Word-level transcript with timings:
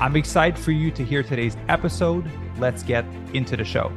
I'm 0.00 0.14
excited 0.14 0.56
for 0.56 0.70
you 0.70 0.92
to 0.92 1.04
hear 1.04 1.24
today's 1.24 1.56
episode. 1.68 2.24
Let's 2.58 2.84
get 2.84 3.04
into 3.34 3.56
the 3.56 3.64
show. 3.64 3.92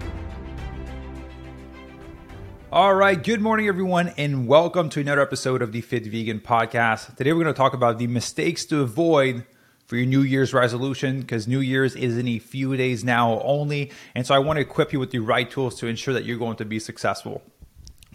All 2.72 2.96
right, 2.96 3.23
good 3.23 3.40
morning, 3.40 3.68
everyone, 3.68 4.12
and 4.18 4.48
welcome 4.48 4.90
to 4.90 5.00
another 5.00 5.22
episode 5.22 5.62
of 5.62 5.73
the 5.73 5.82
Fit 5.82 6.08
Vegan 6.08 6.40
Podcast. 6.40 7.16
Today, 7.18 7.34
we're 7.34 7.44
going 7.44 7.54
to 7.54 7.58
talk 7.58 7.76
about 7.76 8.00
the 8.00 8.08
mistakes 8.08 8.66
to 8.66 8.82
avoid 8.82 9.45
for 9.86 9.95
your 9.95 10.08
New 10.08 10.22
Year's 10.22 10.56
resolution 10.56 11.22
because 11.22 11.48
New 11.48 11.59
Year's 11.59 11.95
is 11.95 12.18
in 12.18 12.28
a 12.28 12.40
few 12.40 12.76
days 12.76 13.04
now 13.04 13.40
only. 13.42 13.92
And 14.16 14.26
so, 14.26 14.34
I 14.34 14.40
want 14.40 14.58
to 14.58 14.62
equip 14.62 14.92
you 14.94 15.00
with 15.00 15.12
the 15.12 15.20
right 15.20 15.52
tools 15.52 15.76
to 15.81 15.88
ensure 15.88 16.16
that 16.16 16.26
you're 16.26 16.40
going 16.40 16.56
to 16.56 16.66
be 16.66 16.80
successful. 16.80 17.44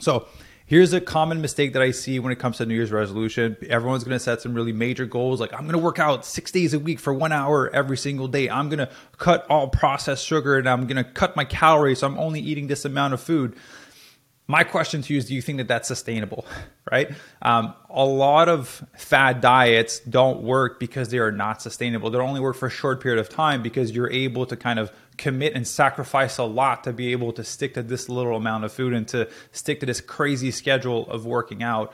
So, 0.01 0.27
Here's 0.69 0.93
a 0.93 1.01
common 1.01 1.41
mistake 1.41 1.75
that 1.75 1.83
I 1.83 1.93
see 1.93 2.19
when 2.19 2.33
it 2.33 2.41
comes 2.41 2.57
to 2.57 2.67
New 2.67 2.75
Year's 2.75 2.91
resolution. 2.91 3.57
Everyone's 3.69 4.03
going 4.03 4.17
to 4.17 4.21
set 4.21 4.41
some 4.41 4.53
really 4.53 4.73
major 4.73 5.07
goals 5.07 5.41
like 5.41 5.53
I'm 5.53 5.61
going 5.61 5.75
to 5.75 5.79
work 5.79 6.01
out 6.01 6.27
6 6.27 6.51
days 6.51 6.75
a 6.75 6.81
week 6.81 6.99
for 6.99 7.15
1 7.15 7.31
hour 7.31 7.71
every 7.73 7.97
single 7.97 8.27
day. 8.27 8.51
I'm 8.51 8.69
going 8.69 8.81
to 8.81 8.91
cut 9.17 9.47
all 9.49 9.69
processed 9.69 10.27
sugar 10.27 10.59
and 10.59 10.69
I'm 10.69 10.89
going 10.89 10.97
to 10.97 11.05
cut 11.05 11.37
my 11.37 11.45
calories 11.45 12.01
so 12.01 12.09
I'm 12.09 12.19
only 12.19 12.41
eating 12.41 12.67
this 12.67 12.85
amount 12.85 13.15
of 13.15 13.21
food 13.21 13.57
my 14.49 14.63
question 14.63 15.03
to 15.03 15.13
you 15.13 15.19
is 15.19 15.27
do 15.27 15.35
you 15.35 15.43
think 15.43 15.59
that 15.59 15.69
that's 15.69 15.89
sustainable 15.89 16.47
right 16.91 17.11
um, 17.43 17.75
a 17.91 18.05
lot 18.05 18.49
of 18.49 18.85
fad 18.97 19.41
diets 19.41 20.01
don't 20.01 20.43
work 20.43 20.79
because 20.79 21.09
they 21.09 21.19
are 21.19 21.33
not 21.33 21.61
sustainable 21.61 22.11
they 22.11 22.19
only 22.19 22.41
work 22.41 22.57
for 22.57 22.67
a 22.67 22.71
short 22.71 23.01
period 23.01 23.19
of 23.19 23.29
time 23.29 23.63
because 23.63 23.91
you're 23.93 24.11
able 24.11 24.47
to 24.47 24.57
kind 24.57 24.79
of 24.79 24.93
commit 25.17 25.55
and 25.55 25.67
sacrifice 25.67 26.39
a 26.39 26.45
lot 26.45 26.85
to 26.85 26.93
be 26.93 27.13
able 27.13 27.33
to 27.33 27.43
stick 27.43 27.75
to 27.75 27.83
this 27.83 28.09
little 28.09 28.37
amount 28.37 28.65
of 28.65 28.73
food 28.73 28.93
and 28.93 29.09
to 29.09 29.29
stick 29.53 29.81
to 29.81 29.87
this 29.87 30.01
crazy 30.01 30.51
schedule 30.51 31.09
of 31.11 31.25
working 31.25 31.63
out 31.63 31.93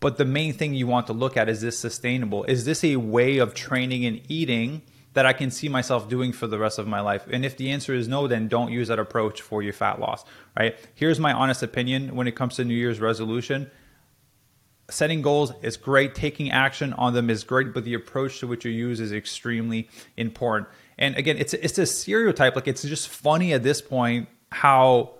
but 0.00 0.16
the 0.16 0.24
main 0.24 0.52
thing 0.52 0.74
you 0.74 0.86
want 0.86 1.06
to 1.08 1.12
look 1.12 1.36
at 1.36 1.48
is 1.48 1.60
this 1.60 1.78
sustainable 1.78 2.44
is 2.44 2.64
this 2.64 2.84
a 2.84 2.96
way 2.96 3.38
of 3.38 3.54
training 3.54 4.04
and 4.04 4.20
eating 4.28 4.82
that 5.14 5.26
I 5.26 5.32
can 5.32 5.50
see 5.50 5.68
myself 5.68 6.08
doing 6.08 6.32
for 6.32 6.46
the 6.46 6.58
rest 6.58 6.78
of 6.78 6.86
my 6.86 7.00
life? 7.00 7.26
And 7.30 7.44
if 7.44 7.56
the 7.56 7.70
answer 7.70 7.94
is 7.94 8.06
no, 8.06 8.28
then 8.28 8.46
don't 8.46 8.70
use 8.70 8.88
that 8.88 9.00
approach 9.00 9.40
for 9.40 9.62
your 9.62 9.72
fat 9.72 9.98
loss, 9.98 10.24
right? 10.56 10.76
Here's 10.94 11.18
my 11.18 11.32
honest 11.32 11.62
opinion 11.62 12.14
when 12.14 12.28
it 12.28 12.36
comes 12.36 12.56
to 12.56 12.64
New 12.64 12.74
Year's 12.74 13.00
resolution. 13.00 13.70
Setting 14.90 15.20
goals 15.20 15.52
is 15.62 15.76
great, 15.76 16.14
taking 16.14 16.50
action 16.50 16.94
on 16.94 17.12
them 17.12 17.28
is 17.28 17.44
great, 17.44 17.74
but 17.74 17.84
the 17.84 17.94
approach 17.94 18.40
to 18.40 18.46
which 18.46 18.64
you 18.64 18.70
use 18.70 19.00
is 19.00 19.12
extremely 19.12 19.88
important. 20.16 20.68
And 20.96 21.14
again, 21.16 21.36
it's 21.38 21.54
it's 21.54 21.78
a 21.78 21.86
stereotype. 21.86 22.56
Like 22.56 22.68
it's 22.68 22.82
just 22.82 23.08
funny 23.08 23.52
at 23.52 23.62
this 23.62 23.82
point 23.82 24.28
how 24.50 25.18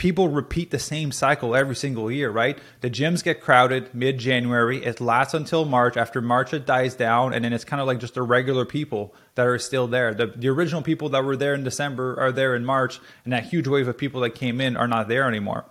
people 0.00 0.28
repeat 0.28 0.70
the 0.70 0.78
same 0.78 1.12
cycle 1.12 1.54
every 1.54 1.76
single 1.76 2.10
year, 2.10 2.30
right? 2.30 2.58
The 2.80 2.88
gyms 2.88 3.22
get 3.22 3.42
crowded 3.42 3.94
mid 3.94 4.16
January. 4.16 4.82
It 4.82 4.98
lasts 4.98 5.34
until 5.34 5.66
March. 5.66 5.98
After 5.98 6.22
March, 6.22 6.54
it 6.54 6.64
dies 6.64 6.94
down. 6.94 7.34
And 7.34 7.44
then 7.44 7.52
it's 7.52 7.64
kind 7.64 7.82
of 7.82 7.86
like 7.86 7.98
just 7.98 8.14
the 8.14 8.22
regular 8.22 8.64
people 8.64 9.14
that 9.34 9.46
are 9.46 9.58
still 9.58 9.86
there. 9.86 10.14
The, 10.14 10.28
the 10.28 10.48
original 10.48 10.80
people 10.80 11.10
that 11.10 11.22
were 11.22 11.36
there 11.36 11.52
in 11.52 11.64
December 11.64 12.18
are 12.18 12.32
there 12.32 12.54
in 12.54 12.64
March. 12.64 12.98
And 13.24 13.34
that 13.34 13.44
huge 13.44 13.68
wave 13.68 13.88
of 13.88 13.98
people 13.98 14.22
that 14.22 14.30
came 14.30 14.58
in 14.58 14.74
are 14.74 14.88
not 14.88 15.08
there 15.08 15.28
anymore. 15.28 15.66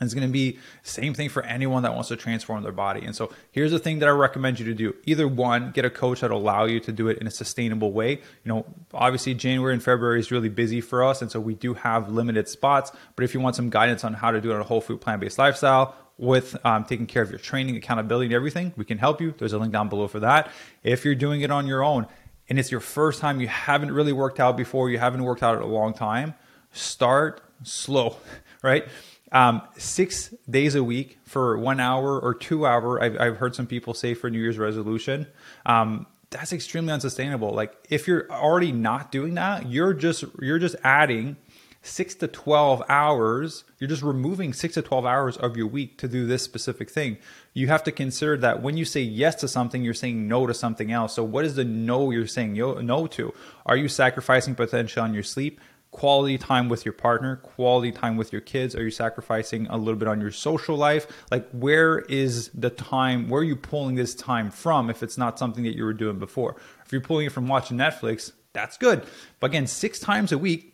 It's 0.00 0.14
going 0.14 0.26
to 0.26 0.32
be 0.32 0.58
same 0.82 1.14
thing 1.14 1.28
for 1.28 1.44
anyone 1.44 1.84
that 1.84 1.94
wants 1.94 2.08
to 2.08 2.16
transform 2.16 2.62
their 2.62 2.72
body. 2.72 3.04
And 3.04 3.14
so 3.14 3.32
here's 3.52 3.70
the 3.70 3.78
thing 3.78 4.00
that 4.00 4.08
I 4.08 4.12
recommend 4.12 4.58
you 4.58 4.66
to 4.66 4.74
do. 4.74 4.94
Either 5.04 5.28
one, 5.28 5.70
get 5.70 5.84
a 5.84 5.90
coach 5.90 6.20
that'll 6.20 6.38
allow 6.38 6.64
you 6.64 6.80
to 6.80 6.92
do 6.92 7.08
it 7.08 7.18
in 7.18 7.26
a 7.26 7.30
sustainable 7.30 7.92
way. 7.92 8.12
You 8.12 8.18
know, 8.46 8.66
obviously 8.92 9.34
January 9.34 9.74
and 9.74 9.82
February 9.82 10.18
is 10.18 10.30
really 10.30 10.48
busy 10.48 10.80
for 10.80 11.04
us. 11.04 11.22
And 11.22 11.30
so 11.30 11.38
we 11.38 11.54
do 11.54 11.74
have 11.74 12.10
limited 12.10 12.48
spots. 12.48 12.90
But 13.14 13.24
if 13.24 13.34
you 13.34 13.40
want 13.40 13.54
some 13.54 13.70
guidance 13.70 14.02
on 14.02 14.14
how 14.14 14.30
to 14.32 14.40
do 14.40 14.50
it 14.50 14.54
on 14.54 14.60
a 14.60 14.64
whole 14.64 14.80
food 14.80 15.00
plant-based 15.00 15.38
lifestyle, 15.38 15.94
with 16.18 16.56
um, 16.64 16.84
taking 16.84 17.06
care 17.06 17.22
of 17.22 17.30
your 17.30 17.38
training, 17.38 17.76
accountability, 17.76 18.26
and 18.26 18.34
everything, 18.34 18.72
we 18.76 18.84
can 18.84 18.98
help 18.98 19.20
you. 19.20 19.34
There's 19.36 19.54
a 19.54 19.58
link 19.58 19.72
down 19.72 19.88
below 19.88 20.08
for 20.08 20.20
that. 20.20 20.50
If 20.82 21.04
you're 21.04 21.14
doing 21.14 21.40
it 21.40 21.50
on 21.50 21.66
your 21.66 21.82
own 21.82 22.06
and 22.48 22.58
it's 22.58 22.70
your 22.70 22.80
first 22.80 23.20
time, 23.20 23.40
you 23.40 23.48
haven't 23.48 23.90
really 23.90 24.12
worked 24.12 24.38
out 24.38 24.56
before, 24.56 24.90
you 24.90 24.98
haven't 24.98 25.24
worked 25.24 25.42
out 25.42 25.56
in 25.56 25.62
a 25.62 25.66
long 25.66 25.94
time, 25.94 26.34
start 26.70 27.42
slow, 27.62 28.16
right? 28.62 28.86
Um, 29.32 29.62
six 29.78 30.28
days 30.48 30.74
a 30.74 30.84
week 30.84 31.18
for 31.24 31.56
one 31.58 31.80
hour 31.80 32.20
or 32.20 32.34
two 32.34 32.66
hour. 32.66 33.02
I've, 33.02 33.18
I've 33.18 33.36
heard 33.38 33.54
some 33.54 33.66
people 33.66 33.94
say 33.94 34.14
for 34.14 34.28
New 34.28 34.38
Year's 34.38 34.58
resolution. 34.58 35.26
Um, 35.64 36.06
that's 36.30 36.52
extremely 36.52 36.92
unsustainable. 36.92 37.50
Like 37.50 37.74
if 37.88 38.06
you're 38.06 38.30
already 38.30 38.72
not 38.72 39.12
doing 39.12 39.34
that, 39.34 39.70
you're 39.70 39.94
just 39.94 40.24
you're 40.40 40.58
just 40.58 40.76
adding 40.84 41.36
six 41.82 42.14
to 42.16 42.28
12 42.28 42.82
hours. 42.88 43.64
You're 43.78 43.88
just 43.88 44.02
removing 44.02 44.52
six 44.52 44.74
to 44.74 44.82
12 44.82 45.04
hours 45.04 45.36
of 45.36 45.56
your 45.56 45.66
week 45.66 45.98
to 45.98 46.08
do 46.08 46.26
this 46.26 46.42
specific 46.42 46.90
thing. 46.90 47.18
You 47.54 47.66
have 47.68 47.82
to 47.84 47.92
consider 47.92 48.36
that 48.38 48.62
when 48.62 48.76
you 48.76 48.84
say 48.84 49.00
yes 49.00 49.34
to 49.36 49.48
something, 49.48 49.82
you're 49.82 49.94
saying 49.94 50.26
no 50.26 50.46
to 50.46 50.54
something 50.54 50.92
else. 50.92 51.14
So, 51.14 51.24
what 51.24 51.44
is 51.44 51.56
the 51.56 51.64
no 51.64 52.10
you're 52.10 52.26
saying 52.26 52.54
no 52.54 53.06
to? 53.08 53.34
Are 53.66 53.76
you 53.76 53.88
sacrificing 53.88 54.54
potential 54.54 55.02
on 55.02 55.12
your 55.12 55.24
sleep? 55.24 55.60
Quality 55.92 56.38
time 56.38 56.68
with 56.68 56.84
your 56.84 56.94
partner, 56.94 57.36
quality 57.36 57.92
time 57.92 58.16
with 58.16 58.32
your 58.32 58.40
kids? 58.40 58.74
Are 58.74 58.82
you 58.82 58.90
sacrificing 58.90 59.66
a 59.68 59.76
little 59.76 59.98
bit 59.98 60.08
on 60.08 60.20
your 60.20 60.32
social 60.32 60.76
life? 60.76 61.06
Like, 61.30 61.48
where 61.50 62.00
is 62.00 62.50
the 62.54 62.70
time? 62.70 63.28
Where 63.28 63.42
are 63.42 63.44
you 63.44 63.56
pulling 63.56 63.94
this 63.94 64.14
time 64.14 64.50
from 64.50 64.90
if 64.90 65.02
it's 65.02 65.16
not 65.16 65.38
something 65.38 65.62
that 65.64 65.76
you 65.76 65.84
were 65.84 65.92
doing 65.92 66.18
before? 66.18 66.56
If 66.84 66.92
you're 66.92 67.02
pulling 67.02 67.26
it 67.26 67.32
from 67.32 67.46
watching 67.46 67.76
Netflix, 67.76 68.32
that's 68.52 68.76
good. 68.76 69.06
But 69.38 69.50
again, 69.50 69.66
six 69.66 69.98
times 70.00 70.32
a 70.32 70.38
week, 70.38 70.71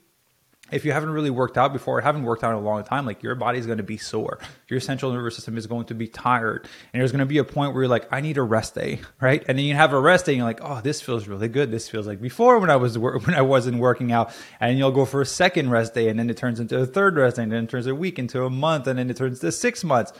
if 0.71 0.85
you 0.85 0.93
haven't 0.93 1.11
really 1.11 1.31
worked 1.31 1.57
out 1.57 1.73
before 1.73 1.99
or 1.99 2.01
haven't 2.01 2.25
worked 2.25 2.45
out 2.45 2.51
in 2.51 2.57
a 2.57 2.61
long 2.61 2.85
time, 2.85 3.07
like 3.07 3.23
your 3.23 3.35
body's 3.35 3.67
going 3.67 3.79
to 3.79 3.85
be 3.85 3.97
sore. 3.97 4.39
Your 4.69 4.81
central 4.81 5.13
nervous 5.13 5.37
system 5.37 5.57
is 5.57 5.67
going 5.67 5.87
to 5.87 5.95
be 5.95 6.09
tired. 6.09 6.69
And 6.93 7.01
there's 7.01 7.13
going 7.13 7.21
to 7.21 7.27
be 7.27 7.39
a 7.39 7.45
point 7.45 7.73
where 7.73 7.83
you're 7.83 7.91
like, 7.91 8.07
I 8.13 8.21
need 8.21 8.39
a 8.39 8.43
rest 8.43 8.75
day, 8.75 9.01
right? 9.21 9.45
And 9.49 9.59
then 9.59 9.65
you 9.65 9.75
have 9.75 9.93
a 9.93 10.01
rest 10.01 10.27
day 10.27 10.33
and 10.33 10.39
you're 10.39 10.47
like, 10.47 10.61
oh, 10.63 10.81
this 10.81 11.01
feels 11.01 11.29
really 11.29 11.49
good. 11.49 11.71
This 11.71 11.89
feels 11.89 12.07
like 12.07 12.21
before 12.21 12.59
when 12.59 12.71
I 12.71 12.77
was 12.77 12.99
when 12.99 13.35
I 13.35 13.43
wasn't 13.43 13.79
working 13.79 14.13
out. 14.13 14.33
And 14.61 14.79
you'll 14.79 14.93
go 14.93 15.05
for 15.05 15.21
a 15.21 15.27
second 15.27 15.71
rest 15.71 15.95
day 15.95 16.09
and 16.09 16.19
then 16.19 16.31
it 16.31 16.37
turns 16.37 16.61
into 16.61 16.79
a 16.79 16.87
third 16.87 17.17
rest 17.17 17.37
day 17.37 17.43
and 17.43 17.53
then 17.53 17.65
it 17.65 17.71
turns 17.71 17.87
a 17.87 17.95
week 17.95 18.19
into 18.19 18.45
a 18.45 18.51
month 18.51 18.87
and 18.87 18.99
then 18.99 19.11
it 19.11 19.17
turns 19.17 19.41
to 19.41 19.53
six 19.53 19.85
months. 19.85 20.13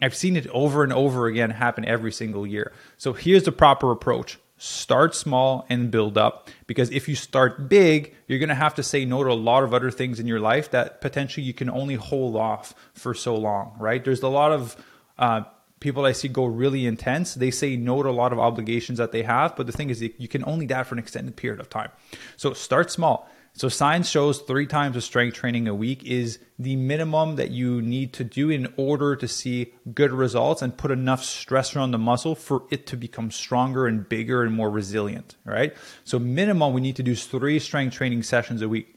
I've 0.00 0.16
seen 0.16 0.36
it 0.36 0.46
over 0.48 0.82
and 0.82 0.92
over 0.92 1.26
again 1.26 1.50
happen 1.50 1.84
every 1.84 2.12
single 2.12 2.46
year. 2.46 2.72
So 2.96 3.12
here's 3.12 3.44
the 3.44 3.52
proper 3.52 3.92
approach 3.92 4.38
start 4.62 5.14
small 5.14 5.64
and 5.70 5.90
build 5.90 6.18
up 6.18 6.50
because 6.66 6.90
if 6.90 7.08
you 7.08 7.14
start 7.14 7.70
big 7.70 8.14
you're 8.26 8.38
going 8.38 8.50
to 8.50 8.54
have 8.54 8.74
to 8.74 8.82
say 8.82 9.06
no 9.06 9.24
to 9.24 9.30
a 9.30 9.32
lot 9.32 9.62
of 9.62 9.72
other 9.72 9.90
things 9.90 10.20
in 10.20 10.26
your 10.26 10.38
life 10.38 10.70
that 10.70 11.00
potentially 11.00 11.42
you 11.42 11.54
can 11.54 11.70
only 11.70 11.94
hold 11.94 12.36
off 12.36 12.74
for 12.92 13.14
so 13.14 13.34
long 13.34 13.74
right? 13.78 14.04
There's 14.04 14.22
a 14.22 14.28
lot 14.28 14.52
of 14.52 14.76
uh, 15.18 15.44
people 15.80 16.04
i 16.04 16.12
see 16.12 16.28
go 16.28 16.44
really 16.44 16.84
intense. 16.84 17.32
They 17.32 17.50
say 17.50 17.74
no 17.76 18.02
to 18.02 18.10
a 18.10 18.12
lot 18.12 18.34
of 18.34 18.38
obligations 18.38 18.98
that 18.98 19.12
they 19.12 19.22
have 19.22 19.56
but 19.56 19.66
the 19.66 19.72
thing 19.72 19.88
is 19.88 20.02
you 20.02 20.28
can 20.28 20.44
only 20.44 20.66
that 20.66 20.86
for 20.86 20.94
an 20.94 20.98
extended 20.98 21.36
period 21.36 21.58
of 21.58 21.70
time. 21.70 21.90
So 22.36 22.52
start 22.52 22.90
small 22.90 23.30
so 23.52 23.68
science 23.68 24.08
shows 24.08 24.38
three 24.38 24.66
times 24.66 24.96
of 24.96 25.02
strength 25.02 25.34
training 25.34 25.68
a 25.68 25.74
week 25.74 26.04
is 26.04 26.38
the 26.58 26.76
minimum 26.76 27.36
that 27.36 27.50
you 27.50 27.82
need 27.82 28.12
to 28.14 28.24
do 28.24 28.48
in 28.48 28.72
order 28.76 29.16
to 29.16 29.26
see 29.26 29.74
good 29.92 30.12
results 30.12 30.62
and 30.62 30.76
put 30.76 30.90
enough 30.90 31.24
stress 31.24 31.74
on 31.76 31.90
the 31.90 31.98
muscle 31.98 32.34
for 32.34 32.62
it 32.70 32.86
to 32.86 32.96
become 32.96 33.30
stronger 33.30 33.86
and 33.86 34.08
bigger 34.08 34.42
and 34.42 34.54
more 34.54 34.70
resilient, 34.70 35.36
right? 35.44 35.74
So 36.04 36.18
minimum 36.18 36.72
we 36.72 36.80
need 36.80 36.96
to 36.96 37.02
do 37.02 37.14
three 37.14 37.58
strength 37.58 37.94
training 37.94 38.22
sessions 38.22 38.62
a 38.62 38.68
week. 38.68 38.94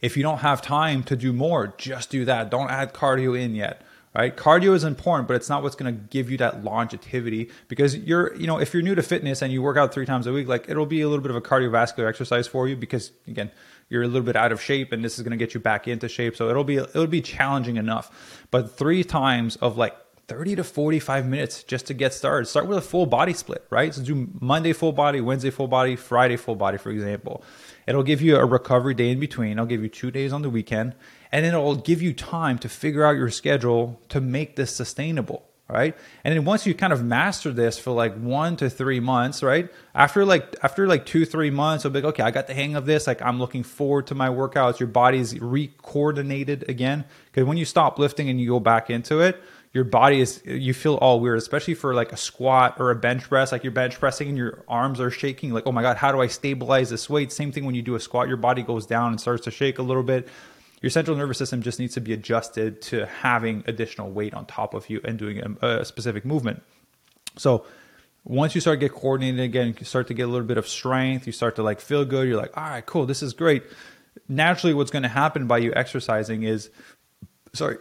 If 0.00 0.16
you 0.16 0.22
don't 0.22 0.38
have 0.38 0.62
time 0.62 1.02
to 1.04 1.16
do 1.16 1.32
more, 1.32 1.74
just 1.76 2.10
do 2.10 2.24
that. 2.24 2.50
Don't 2.50 2.70
add 2.70 2.94
cardio 2.94 3.38
in 3.38 3.54
yet 3.54 3.82
right? 4.14 4.36
Cardio 4.36 4.74
is 4.74 4.84
important, 4.84 5.28
but 5.28 5.34
it's 5.34 5.48
not 5.48 5.62
what's 5.62 5.76
going 5.76 5.94
to 5.94 6.00
give 6.08 6.30
you 6.30 6.36
that 6.38 6.64
longevity 6.64 7.50
because 7.68 7.96
you're, 7.96 8.34
you 8.34 8.46
know, 8.46 8.58
if 8.58 8.72
you're 8.72 8.82
new 8.82 8.94
to 8.94 9.02
fitness 9.02 9.42
and 9.42 9.52
you 9.52 9.62
work 9.62 9.76
out 9.76 9.92
three 9.92 10.06
times 10.06 10.26
a 10.26 10.32
week, 10.32 10.48
like 10.48 10.68
it'll 10.68 10.86
be 10.86 11.00
a 11.00 11.08
little 11.08 11.22
bit 11.22 11.30
of 11.30 11.36
a 11.36 11.40
cardiovascular 11.40 12.08
exercise 12.08 12.46
for 12.46 12.68
you 12.68 12.76
because 12.76 13.12
again, 13.26 13.50
you're 13.88 14.02
a 14.02 14.06
little 14.06 14.22
bit 14.22 14.36
out 14.36 14.52
of 14.52 14.60
shape 14.60 14.92
and 14.92 15.04
this 15.04 15.18
is 15.18 15.24
going 15.24 15.30
to 15.30 15.42
get 15.42 15.54
you 15.54 15.60
back 15.60 15.88
into 15.88 16.08
shape. 16.08 16.36
So 16.36 16.48
it'll 16.50 16.64
be, 16.64 16.76
it'll 16.76 17.06
be 17.06 17.22
challenging 17.22 17.76
enough, 17.76 18.46
but 18.50 18.76
three 18.76 19.04
times 19.04 19.56
of 19.56 19.76
like 19.76 19.96
30 20.28 20.56
to 20.56 20.64
45 20.64 21.26
minutes 21.26 21.62
just 21.62 21.86
to 21.86 21.94
get 21.94 22.12
started. 22.12 22.46
Start 22.46 22.66
with 22.66 22.76
a 22.76 22.82
full 22.82 23.06
body 23.06 23.32
split, 23.32 23.64
right? 23.70 23.94
So 23.94 24.02
do 24.02 24.28
Monday 24.40 24.74
full 24.74 24.92
body, 24.92 25.22
Wednesday 25.22 25.48
full 25.48 25.68
body, 25.68 25.96
Friday 25.96 26.36
full 26.36 26.54
body, 26.54 26.76
for 26.76 26.90
example. 26.90 27.42
It'll 27.86 28.02
give 28.02 28.20
you 28.20 28.36
a 28.36 28.44
recovery 28.44 28.92
day 28.92 29.10
in 29.10 29.18
between. 29.18 29.58
I'll 29.58 29.64
give 29.64 29.82
you 29.82 29.88
two 29.88 30.10
days 30.10 30.34
on 30.34 30.42
the 30.42 30.50
weekend, 30.50 30.94
and 31.32 31.46
it'll 31.46 31.76
give 31.76 32.02
you 32.02 32.12
time 32.12 32.58
to 32.58 32.68
figure 32.68 33.06
out 33.06 33.16
your 33.16 33.30
schedule 33.30 33.98
to 34.10 34.20
make 34.20 34.56
this 34.56 34.76
sustainable, 34.76 35.48
right? 35.66 35.96
And 36.24 36.36
then 36.36 36.44
once 36.44 36.66
you 36.66 36.74
kind 36.74 36.92
of 36.92 37.02
master 37.02 37.50
this 37.50 37.78
for 37.78 37.92
like 37.92 38.14
one 38.14 38.56
to 38.56 38.68
three 38.68 39.00
months, 39.00 39.42
right? 39.42 39.70
After 39.94 40.26
like 40.26 40.56
after 40.62 40.86
like 40.86 41.06
two 41.06 41.24
three 41.24 41.50
months, 41.50 41.86
I'll 41.86 41.90
be 41.90 42.02
like, 42.02 42.10
okay, 42.10 42.22
I 42.22 42.30
got 42.32 42.48
the 42.48 42.54
hang 42.54 42.76
of 42.76 42.84
this. 42.84 43.06
Like 43.06 43.22
I'm 43.22 43.38
looking 43.38 43.62
forward 43.62 44.06
to 44.08 44.14
my 44.14 44.28
workouts. 44.28 44.78
Your 44.78 44.88
body's 44.88 45.40
re-coordinated 45.40 46.68
again 46.68 47.06
because 47.32 47.46
when 47.46 47.56
you 47.56 47.64
stop 47.64 47.98
lifting 47.98 48.28
and 48.28 48.38
you 48.38 48.48
go 48.48 48.60
back 48.60 48.90
into 48.90 49.20
it, 49.20 49.42
your 49.78 49.84
body 49.84 50.20
is 50.20 50.42
you 50.44 50.74
feel 50.74 50.96
all 50.96 51.20
weird, 51.20 51.38
especially 51.38 51.74
for 51.74 51.94
like 51.94 52.12
a 52.12 52.16
squat 52.16 52.76
or 52.80 52.90
a 52.90 52.96
bench 52.96 53.22
press. 53.28 53.52
Like 53.52 53.62
you're 53.62 53.70
bench 53.72 53.98
pressing 53.98 54.28
and 54.28 54.36
your 54.36 54.64
arms 54.66 55.00
are 55.00 55.10
shaking. 55.10 55.52
Like 55.52 55.66
oh 55.66 55.72
my 55.72 55.82
god, 55.82 55.96
how 55.96 56.12
do 56.12 56.20
I 56.20 56.26
stabilize 56.26 56.90
this 56.90 57.08
weight? 57.08 57.32
Same 57.32 57.52
thing 57.52 57.64
when 57.64 57.74
you 57.74 57.82
do 57.82 57.94
a 57.94 58.00
squat, 58.00 58.28
your 58.28 58.36
body 58.36 58.62
goes 58.62 58.86
down 58.86 59.12
and 59.12 59.20
starts 59.20 59.44
to 59.44 59.50
shake 59.50 59.78
a 59.78 59.82
little 59.82 60.02
bit 60.02 60.28
your 60.80 60.90
central 60.90 61.16
nervous 61.16 61.38
system 61.38 61.62
just 61.62 61.78
needs 61.78 61.94
to 61.94 62.00
be 62.00 62.12
adjusted 62.12 62.80
to 62.80 63.06
having 63.06 63.64
additional 63.66 64.10
weight 64.10 64.34
on 64.34 64.46
top 64.46 64.74
of 64.74 64.88
you 64.88 65.00
and 65.04 65.18
doing 65.18 65.56
a, 65.60 65.80
a 65.80 65.84
specific 65.84 66.24
movement. 66.24 66.62
So 67.36 67.64
once 68.24 68.54
you 68.54 68.60
start 68.60 68.78
to 68.78 68.86
get 68.86 68.94
coordinated 68.94 69.40
again, 69.40 69.74
you 69.78 69.84
start 69.84 70.06
to 70.08 70.14
get 70.14 70.22
a 70.22 70.26
little 70.28 70.46
bit 70.46 70.58
of 70.58 70.68
strength, 70.68 71.26
you 71.26 71.32
start 71.32 71.56
to 71.56 71.62
like 71.62 71.80
feel 71.80 72.04
good, 72.04 72.28
you're 72.28 72.36
like, 72.36 72.56
all 72.56 72.64
right, 72.64 72.84
cool, 72.84 73.06
this 73.06 73.22
is 73.22 73.32
great. 73.32 73.64
Naturally, 74.28 74.74
what's 74.74 74.90
going 74.90 75.02
to 75.02 75.08
happen 75.08 75.46
by 75.46 75.58
you 75.58 75.72
exercising 75.74 76.42
is, 76.42 76.70
sorry, 77.54 77.78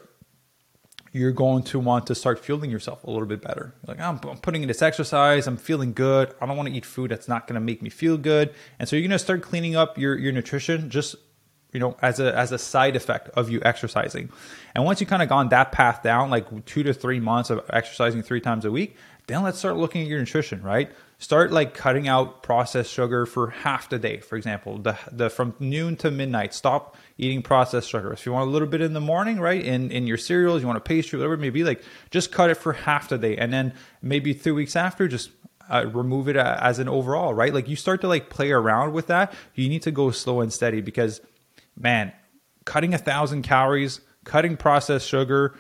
you're 1.17 1.31
going 1.31 1.63
to 1.63 1.79
want 1.79 2.07
to 2.07 2.15
start 2.15 2.43
fueling 2.43 2.69
yourself 2.69 3.03
a 3.03 3.09
little 3.09 3.27
bit 3.27 3.41
better. 3.41 3.73
Like, 3.85 3.99
I'm, 3.99 4.19
I'm, 4.23 4.37
putting 4.37 4.61
in 4.61 4.67
this 4.67 4.81
exercise, 4.81 5.47
I'm 5.47 5.57
feeling 5.57 5.93
good. 5.93 6.33
I 6.39 6.45
don't 6.45 6.55
want 6.55 6.69
to 6.69 6.75
eat 6.75 6.85
food 6.85 7.11
that's 7.11 7.27
not 7.27 7.47
going 7.47 7.55
to 7.55 7.61
make 7.61 7.81
me 7.81 7.89
feel 7.89 8.17
good. 8.17 8.53
And 8.79 8.87
so 8.87 8.95
you're 8.95 9.03
going 9.03 9.11
to 9.11 9.19
start 9.19 9.41
cleaning 9.41 9.75
up 9.75 9.97
your, 9.97 10.17
your 10.17 10.31
nutrition 10.31 10.89
just 10.89 11.15
you 11.77 11.81
know 11.81 11.95
as 12.01 12.19
a 12.19 12.35
as 12.35 12.51
a 12.51 12.57
side 12.57 12.95
effect 12.95 13.29
of 13.35 13.51
you 13.51 13.61
exercising. 13.63 14.31
And 14.73 14.83
once 14.83 14.99
you 14.99 15.05
kind 15.05 15.21
of 15.21 15.29
gone 15.29 15.49
that 15.49 15.71
path 15.71 16.01
down 16.01 16.31
like 16.31 16.65
two 16.65 16.81
to 16.81 16.91
three 16.91 17.19
months 17.19 17.51
of 17.51 17.63
exercising 17.69 18.23
three 18.23 18.41
times 18.41 18.65
a 18.65 18.71
week 18.71 18.97
then 19.27 19.43
let's 19.43 19.59
start 19.59 19.75
looking 19.75 20.01
at 20.01 20.07
your 20.07 20.19
nutrition 20.19 20.63
right? 20.63 20.89
Start 21.19 21.51
like 21.51 21.75
cutting 21.75 22.07
out 22.07 22.41
processed 22.41 22.91
sugar 22.91 23.27
for 23.27 23.51
half 23.51 23.89
the 23.89 23.99
day 23.99 24.21
for 24.21 24.37
example. 24.37 24.79
The, 24.79 24.97
the 25.11 25.29
from 25.29 25.53
noon 25.59 25.97
to 25.97 26.09
midnight 26.09 26.55
stop 26.55 26.95
eating 27.19 27.43
processed 27.43 27.89
sugar. 27.89 28.11
If 28.11 28.25
you 28.25 28.31
want 28.31 28.47
a 28.47 28.51
little 28.51 28.67
bit 28.67 28.81
in 28.81 28.93
the 28.93 29.01
morning 29.01 29.39
right 29.39 29.63
in 29.63 29.91
in 29.91 30.07
your 30.07 30.17
cereals 30.17 30.61
you 30.61 30.67
want 30.67 30.77
a 30.77 30.81
pastry 30.81 31.19
whatever 31.19 31.35
it 31.35 31.41
may 31.41 31.51
be 31.51 31.63
like 31.63 31.83
just 32.09 32.31
cut 32.31 32.49
it 32.49 32.55
for 32.55 32.73
half 32.73 33.09
the 33.09 33.19
day. 33.19 33.37
And 33.37 33.53
then 33.53 33.75
maybe 34.01 34.33
three 34.33 34.53
weeks 34.53 34.75
after 34.75 35.07
just 35.07 35.29
uh, 35.69 35.85
remove 35.93 36.27
it 36.27 36.37
as 36.37 36.79
an 36.79 36.89
overall 36.89 37.35
right? 37.35 37.53
Like 37.53 37.69
you 37.69 37.75
start 37.75 38.01
to 38.01 38.07
like 38.07 38.31
play 38.31 38.51
around 38.51 38.93
with 38.93 39.07
that 39.07 39.31
you 39.53 39.69
need 39.69 39.83
to 39.83 39.91
go 39.91 40.09
slow 40.09 40.41
and 40.41 40.51
steady 40.51 40.81
because 40.81 41.21
man, 41.77 42.11
cutting 42.65 42.93
a 42.93 42.97
thousand 42.97 43.43
calories, 43.43 44.01
cutting 44.23 44.57
processed 44.57 45.07
sugar, 45.07 45.55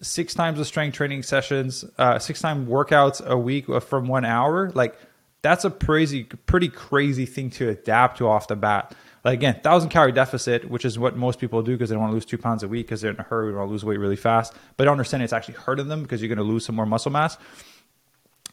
six 0.00 0.34
times 0.34 0.58
the 0.58 0.64
strength 0.64 0.94
training 0.94 1.22
sessions, 1.22 1.84
uh, 1.98 2.18
six 2.18 2.40
time 2.40 2.66
workouts 2.66 3.24
a 3.24 3.36
week 3.36 3.66
from 3.82 4.06
one 4.06 4.24
hour, 4.24 4.70
like 4.74 4.98
that's 5.42 5.64
a 5.64 5.70
crazy, 5.70 6.24
pretty 6.24 6.68
crazy 6.68 7.26
thing 7.26 7.50
to 7.50 7.68
adapt 7.68 8.18
to 8.18 8.28
off 8.28 8.48
the 8.48 8.56
bat. 8.56 8.94
Like 9.24 9.34
again, 9.34 9.60
thousand 9.62 9.90
calorie 9.90 10.12
deficit, 10.12 10.68
which 10.68 10.84
is 10.84 10.98
what 10.98 11.16
most 11.16 11.38
people 11.38 11.62
do 11.62 11.72
because 11.72 11.90
they 11.90 11.94
don't 11.94 12.00
want 12.00 12.10
to 12.10 12.14
lose 12.14 12.24
two 12.24 12.38
pounds 12.38 12.62
a 12.62 12.68
week 12.68 12.86
because 12.86 13.00
they're 13.00 13.12
in 13.12 13.20
a 13.20 13.24
hurry, 13.24 13.52
want 13.52 13.68
to 13.68 13.70
lose 13.70 13.84
weight 13.84 13.98
really 13.98 14.16
fast. 14.16 14.54
But 14.76 14.84
don't 14.84 14.92
understand 14.92 15.22
it's 15.22 15.32
actually 15.32 15.54
hurting 15.54 15.88
them 15.88 16.02
because 16.02 16.20
you're 16.20 16.28
going 16.28 16.38
to 16.38 16.44
lose 16.44 16.64
some 16.64 16.74
more 16.74 16.86
muscle 16.86 17.12
mass. 17.12 17.36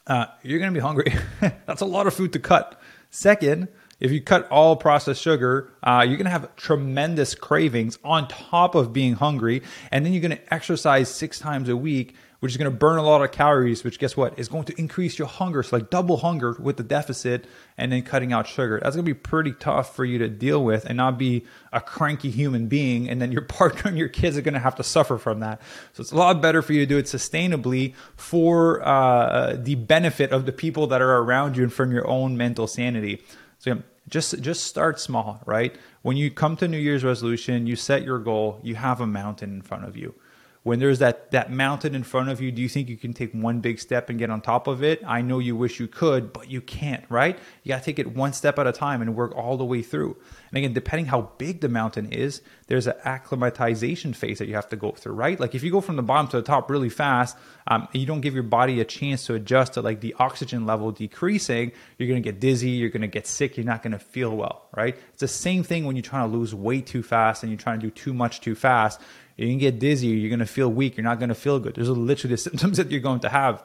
Uh, 0.06 0.26
you're 0.44 0.60
going 0.60 0.72
to 0.72 0.78
be 0.78 0.82
hungry. 0.82 1.14
that's 1.66 1.82
a 1.82 1.86
lot 1.86 2.08
of 2.08 2.14
food 2.14 2.34
to 2.34 2.40
cut. 2.40 2.80
Second, 3.10 3.68
if 4.00 4.12
you 4.12 4.22
cut 4.22 4.50
all 4.50 4.76
processed 4.76 5.22
sugar, 5.22 5.72
uh, 5.84 6.06
you're 6.08 6.18
going 6.18 6.26
to 6.26 6.32
have 6.32 6.56
tremendous 6.56 7.36
cravings 7.36 8.00
on 8.04 8.28
top 8.28 8.76
of 8.76 8.94
being 8.94 9.14
hungry. 9.14 9.62
And 9.92 10.06
then 10.06 10.14
you're 10.14 10.22
going 10.22 10.38
to 10.38 10.54
exercise 10.54 11.14
six 11.14 11.38
times 11.38 11.68
a 11.68 11.76
week, 11.76 12.16
which 12.40 12.54
is 12.54 12.58
going 12.58 12.72
to 12.72 12.78
burn 12.78 12.98
a 12.98 13.04
lot 13.04 13.22
of 13.22 13.34
calories, 13.34 13.84
which 13.84 14.00
guess 14.00 14.16
what? 14.16 14.40
Is 14.40 14.48
going 14.48 14.64
to 14.66 14.80
increase 14.80 15.20
your 15.20 15.28
hunger. 15.28 15.62
So, 15.64 15.76
like 15.76 15.90
double 15.90 16.18
hunger 16.18 16.56
with 16.60 16.78
the 16.78 16.84
deficit 16.84 17.46
and 17.78 17.92
then 17.92 18.04
cutting 18.04 18.32
out 18.32 18.48
sugar. 18.48 18.80
That's 18.82 18.96
going 18.96 19.06
to 19.06 19.14
be 19.14 19.20
pretty 19.20 19.52
tough 19.52 19.94
for 19.94 20.06
you 20.06 20.18
to 20.20 20.30
deal 20.30 20.64
with 20.64 20.86
and 20.86 20.96
not 20.96 21.18
be 21.18 21.46
a 21.74 21.82
cranky 21.82 22.30
human 22.30 22.68
being. 22.68 23.10
And 23.10 23.22
then 23.22 23.34
your 23.34 23.42
partner 23.60 23.90
and 23.90 23.98
your 23.98 24.08
kids 24.08 24.38
are 24.38 24.42
going 24.42 24.54
to 24.54 24.62
have 24.62 24.76
to 24.76 24.84
suffer 24.84 25.18
from 25.18 25.42
that. 25.42 25.62
So, 25.92 26.02
it's 26.02 26.14
a 26.14 26.16
lot 26.16 26.42
better 26.42 26.62
for 26.62 26.72
you 26.72 26.80
to 26.80 26.86
do 26.86 26.98
it 26.98 27.06
sustainably 27.06 27.96
for 28.16 28.82
uh, 28.88 29.58
the 29.60 29.76
benefit 29.76 30.32
of 30.32 30.46
the 30.46 30.54
people 30.54 30.88
that 30.88 31.02
are 31.02 31.18
around 31.18 31.58
you 31.58 31.64
and 31.64 31.74
from 31.74 31.92
your 31.92 32.08
own 32.08 32.38
mental 32.38 32.68
sanity. 32.68 33.22
So 33.60 33.84
just 34.08 34.42
just 34.42 34.64
start 34.64 35.00
small, 35.00 35.42
right? 35.46 35.76
When 36.02 36.18
you 36.18 36.32
come 36.32 36.58
to 36.58 36.68
New 36.68 36.78
Year's 36.78 37.04
resolution, 37.04 37.68
you 37.68 37.76
set 37.76 38.04
your 38.04 38.20
goal, 38.20 38.60
you 38.64 38.76
have 38.76 39.02
a 39.02 39.08
mountain 39.08 39.54
in 39.54 39.62
front 39.62 39.86
of 39.86 39.96
you 39.96 40.16
when 40.70 40.78
there's 40.78 41.00
that 41.00 41.32
that 41.32 41.52
mountain 41.52 41.96
in 41.96 42.04
front 42.04 42.30
of 42.30 42.40
you 42.40 42.52
do 42.52 42.62
you 42.62 42.70
think 42.70 42.90
you 42.90 42.96
can 42.96 43.12
take 43.12 43.34
one 43.34 43.60
big 43.60 43.80
step 43.80 44.08
and 44.08 44.20
get 44.20 44.30
on 44.30 44.40
top 44.40 44.68
of 44.68 44.84
it? 44.84 45.02
I 45.04 45.24
know 45.24 45.40
you 45.40 45.56
wish 45.56 45.80
you 45.80 45.88
could 45.88 46.32
but 46.32 46.48
you 46.48 46.62
can't 46.62 47.04
right? 47.10 47.40
You 47.64 47.70
got 47.70 47.80
to 47.80 47.86
take 47.86 47.98
it 47.98 48.16
one 48.16 48.34
step 48.34 48.60
at 48.60 48.68
a 48.68 48.72
time 48.72 49.02
and 49.02 49.16
work 49.16 49.36
all 49.36 49.58
the 49.58 49.66
way 49.66 49.82
through. 49.82 50.16
And 50.50 50.60
again 50.60 50.74
depending 50.74 51.08
how 51.08 51.32
big 51.40 51.62
the 51.62 51.70
mountain 51.70 52.12
is 52.12 52.44
there's 52.68 52.86
an 52.86 52.94
acclimatization 53.04 54.14
phase 54.14 54.38
that 54.38 54.48
you 54.48 54.54
have 54.54 54.70
to 54.70 54.76
go 54.76 54.92
through 54.92 55.14
right? 55.14 55.40
Like 55.40 55.56
if 55.56 55.64
you 55.64 55.72
go 55.72 55.82
from 55.82 55.96
the 55.96 56.04
bottom 56.04 56.28
to 56.28 56.38
the 56.38 56.44
top 56.44 56.70
really 56.70 56.90
fast 56.90 57.36
um, 57.66 57.88
you 57.92 58.06
don't 58.06 58.22
give 58.22 58.36
your 58.36 58.44
body 58.44 58.80
a 58.80 58.86
chance 58.86 59.26
to 59.26 59.34
adjust 59.34 59.74
to 59.74 59.82
like 59.82 60.02
the 60.02 60.16
oxygen 60.20 60.68
level 60.68 60.92
decreasing 60.92 61.72
you're 61.98 62.08
going 62.08 62.22
to 62.22 62.32
get 62.32 62.40
dizzy 62.40 62.70
you're 62.70 62.90
going 62.90 63.02
to 63.02 63.08
get 63.08 63.26
sick 63.26 63.58
you're 63.58 63.66
not 63.66 63.82
going 63.82 63.94
to 63.94 64.00
feel 64.00 64.38
well 64.38 64.68
right? 64.78 64.96
It's 65.14 65.22
the 65.22 65.28
same 65.28 65.64
thing 65.64 65.86
when 65.86 65.96
you're 65.96 66.04
trying 66.04 66.30
to 66.30 66.38
lose 66.38 66.54
weight 66.54 66.86
too 66.86 67.02
fast 67.02 67.42
and 67.42 67.52
you're 67.52 67.58
trying 67.58 67.80
to 67.80 67.88
do 67.88 67.92
too 67.92 68.14
much 68.14 68.40
too 68.40 68.54
fast 68.54 69.02
going 69.48 69.60
to 69.60 69.66
get 69.66 69.80
dizzy. 69.80 70.08
You're 70.08 70.30
going 70.30 70.40
to 70.40 70.46
feel 70.46 70.70
weak. 70.70 70.98
You're 70.98 71.04
not 71.04 71.20
going 71.20 71.30
to 71.30 71.36
feel 71.36 71.60
good. 71.60 71.76
There's 71.76 71.90
literally 71.90 72.34
the 72.34 72.38
symptoms 72.50 72.78
that 72.78 72.92
you're 72.92 73.02
going 73.02 73.22
to 73.22 73.30
have. 73.30 73.64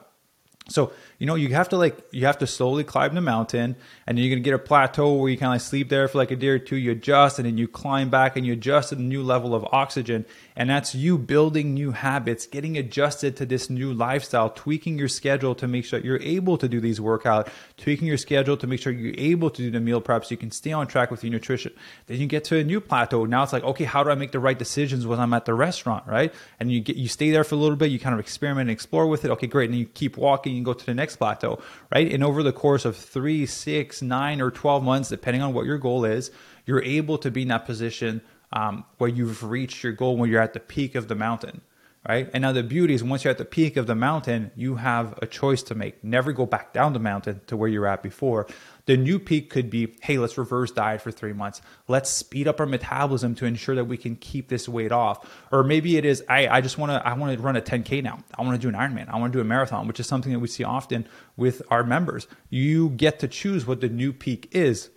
So, 0.70 0.94
you 1.18 1.26
know, 1.26 1.34
you 1.34 1.52
have 1.54 1.68
to 1.70 1.76
like, 1.76 1.98
you 2.10 2.24
have 2.24 2.38
to 2.38 2.46
slowly 2.46 2.84
climb 2.84 3.14
the 3.14 3.20
mountain 3.20 3.76
and 4.06 4.16
then 4.16 4.24
you're 4.24 4.30
going 4.30 4.42
to 4.42 4.48
get 4.48 4.54
a 4.54 4.58
plateau 4.58 5.12
where 5.12 5.28
you 5.28 5.36
kind 5.36 5.50
of 5.50 5.54
like 5.56 5.60
sleep 5.60 5.90
there 5.90 6.08
for 6.08 6.16
like 6.16 6.30
a 6.30 6.36
day 6.36 6.48
or 6.48 6.58
two. 6.58 6.76
You 6.76 6.92
adjust 6.92 7.38
and 7.38 7.44
then 7.44 7.58
you 7.58 7.68
climb 7.68 8.08
back 8.08 8.34
and 8.34 8.46
you 8.46 8.54
adjust 8.54 8.88
to 8.88 8.94
the 8.94 9.02
new 9.02 9.22
level 9.22 9.54
of 9.54 9.66
oxygen. 9.72 10.24
And 10.56 10.70
that's 10.70 10.94
you 10.94 11.18
building 11.18 11.74
new 11.74 11.90
habits, 11.90 12.46
getting 12.46 12.78
adjusted 12.78 13.36
to 13.36 13.46
this 13.46 13.68
new 13.68 13.92
lifestyle, 13.92 14.48
tweaking 14.48 14.96
your 14.96 15.08
schedule 15.08 15.54
to 15.56 15.68
make 15.68 15.84
sure 15.84 16.00
you're 16.00 16.22
able 16.22 16.56
to 16.56 16.66
do 16.66 16.80
these 16.80 16.98
workouts, 16.98 17.48
tweaking 17.76 18.08
your 18.08 18.16
schedule 18.16 18.56
to 18.56 18.66
make 18.66 18.80
sure 18.80 18.90
you're 18.90 19.14
able 19.18 19.50
to 19.50 19.60
do 19.60 19.70
the 19.70 19.80
meal 19.80 20.00
prep 20.00 20.24
so 20.24 20.30
you 20.30 20.38
can 20.38 20.50
stay 20.50 20.72
on 20.72 20.86
track 20.86 21.10
with 21.10 21.22
your 21.22 21.30
nutrition. 21.30 21.74
Then 22.06 22.20
you 22.20 22.26
get 22.26 22.44
to 22.44 22.56
a 22.56 22.64
new 22.64 22.80
plateau. 22.80 23.26
Now 23.26 23.42
it's 23.42 23.52
like, 23.52 23.64
okay, 23.64 23.84
how 23.84 24.02
do 24.02 24.08
I 24.08 24.14
make 24.14 24.32
the 24.32 24.40
right 24.40 24.58
decisions 24.58 25.06
when 25.06 25.20
I'm 25.20 25.34
at 25.34 25.44
the 25.44 25.52
restaurant, 25.52 26.06
right? 26.06 26.32
And 26.58 26.72
you 26.72 26.80
get, 26.80 26.96
you 26.96 27.08
stay 27.08 27.30
there 27.30 27.44
for 27.44 27.54
a 27.54 27.58
little 27.58 27.76
bit, 27.76 27.90
you 27.90 27.98
kind 27.98 28.14
of 28.14 28.20
experiment 28.20 28.70
and 28.70 28.74
explore 28.74 29.06
with 29.06 29.26
it. 29.26 29.30
Okay, 29.32 29.46
great. 29.46 29.68
And 29.68 29.78
you 29.78 29.84
keep 29.84 30.16
walking 30.16 30.53
and 30.56 30.64
go 30.64 30.72
to 30.72 30.86
the 30.86 30.94
next 30.94 31.16
plateau, 31.16 31.60
right? 31.92 32.10
And 32.12 32.22
over 32.24 32.42
the 32.42 32.52
course 32.52 32.84
of 32.84 32.96
three, 32.96 33.46
six, 33.46 34.02
nine, 34.02 34.40
or 34.40 34.50
12 34.50 34.82
months, 34.82 35.08
depending 35.08 35.42
on 35.42 35.54
what 35.54 35.66
your 35.66 35.78
goal 35.78 36.04
is, 36.04 36.30
you're 36.66 36.82
able 36.82 37.18
to 37.18 37.30
be 37.30 37.42
in 37.42 37.48
that 37.48 37.66
position 37.66 38.20
um, 38.52 38.84
where 38.98 39.10
you've 39.10 39.42
reached 39.42 39.82
your 39.82 39.92
goal 39.92 40.16
when 40.16 40.30
you're 40.30 40.42
at 40.42 40.52
the 40.52 40.60
peak 40.60 40.94
of 40.94 41.08
the 41.08 41.14
mountain 41.14 41.60
right? 42.08 42.28
And 42.32 42.42
now 42.42 42.52
the 42.52 42.62
beauty 42.62 42.94
is 42.94 43.02
once 43.02 43.24
you're 43.24 43.30
at 43.30 43.38
the 43.38 43.44
peak 43.44 43.76
of 43.76 43.86
the 43.86 43.94
mountain, 43.94 44.50
you 44.56 44.76
have 44.76 45.18
a 45.22 45.26
choice 45.26 45.62
to 45.64 45.74
make. 45.74 46.02
Never 46.04 46.32
go 46.32 46.46
back 46.46 46.72
down 46.72 46.92
the 46.92 46.98
mountain 46.98 47.40
to 47.46 47.56
where 47.56 47.68
you're 47.68 47.86
at 47.86 48.02
before. 48.02 48.46
The 48.86 48.96
new 48.96 49.18
peak 49.18 49.48
could 49.48 49.70
be, 49.70 49.96
hey, 50.02 50.18
let's 50.18 50.36
reverse 50.36 50.70
diet 50.70 51.00
for 51.00 51.10
three 51.10 51.32
months. 51.32 51.62
Let's 51.88 52.10
speed 52.10 52.46
up 52.46 52.60
our 52.60 52.66
metabolism 52.66 53.34
to 53.36 53.46
ensure 53.46 53.74
that 53.76 53.86
we 53.86 53.96
can 53.96 54.16
keep 54.16 54.48
this 54.48 54.68
weight 54.68 54.92
off. 54.92 55.26
Or 55.50 55.62
maybe 55.62 55.96
it 55.96 56.04
is, 56.04 56.22
I, 56.28 56.48
I 56.48 56.60
just 56.60 56.76
want 56.76 56.92
to, 56.92 57.06
I 57.06 57.14
want 57.14 57.34
to 57.34 57.42
run 57.42 57.56
a 57.56 57.62
10K 57.62 58.02
now. 58.02 58.18
I 58.36 58.42
want 58.42 58.60
to 58.60 58.62
do 58.62 58.68
an 58.68 58.74
Ironman. 58.74 59.08
I 59.08 59.18
want 59.18 59.32
to 59.32 59.38
do 59.38 59.40
a 59.40 59.44
marathon, 59.44 59.88
which 59.88 60.00
is 60.00 60.06
something 60.06 60.32
that 60.32 60.38
we 60.38 60.48
see 60.48 60.64
often 60.64 61.08
with 61.36 61.62
our 61.70 61.82
members. 61.82 62.26
You 62.50 62.90
get 62.90 63.20
to 63.20 63.28
choose 63.28 63.66
what 63.66 63.80
the 63.80 63.88
new 63.88 64.12
peak 64.12 64.48
is. 64.52 64.90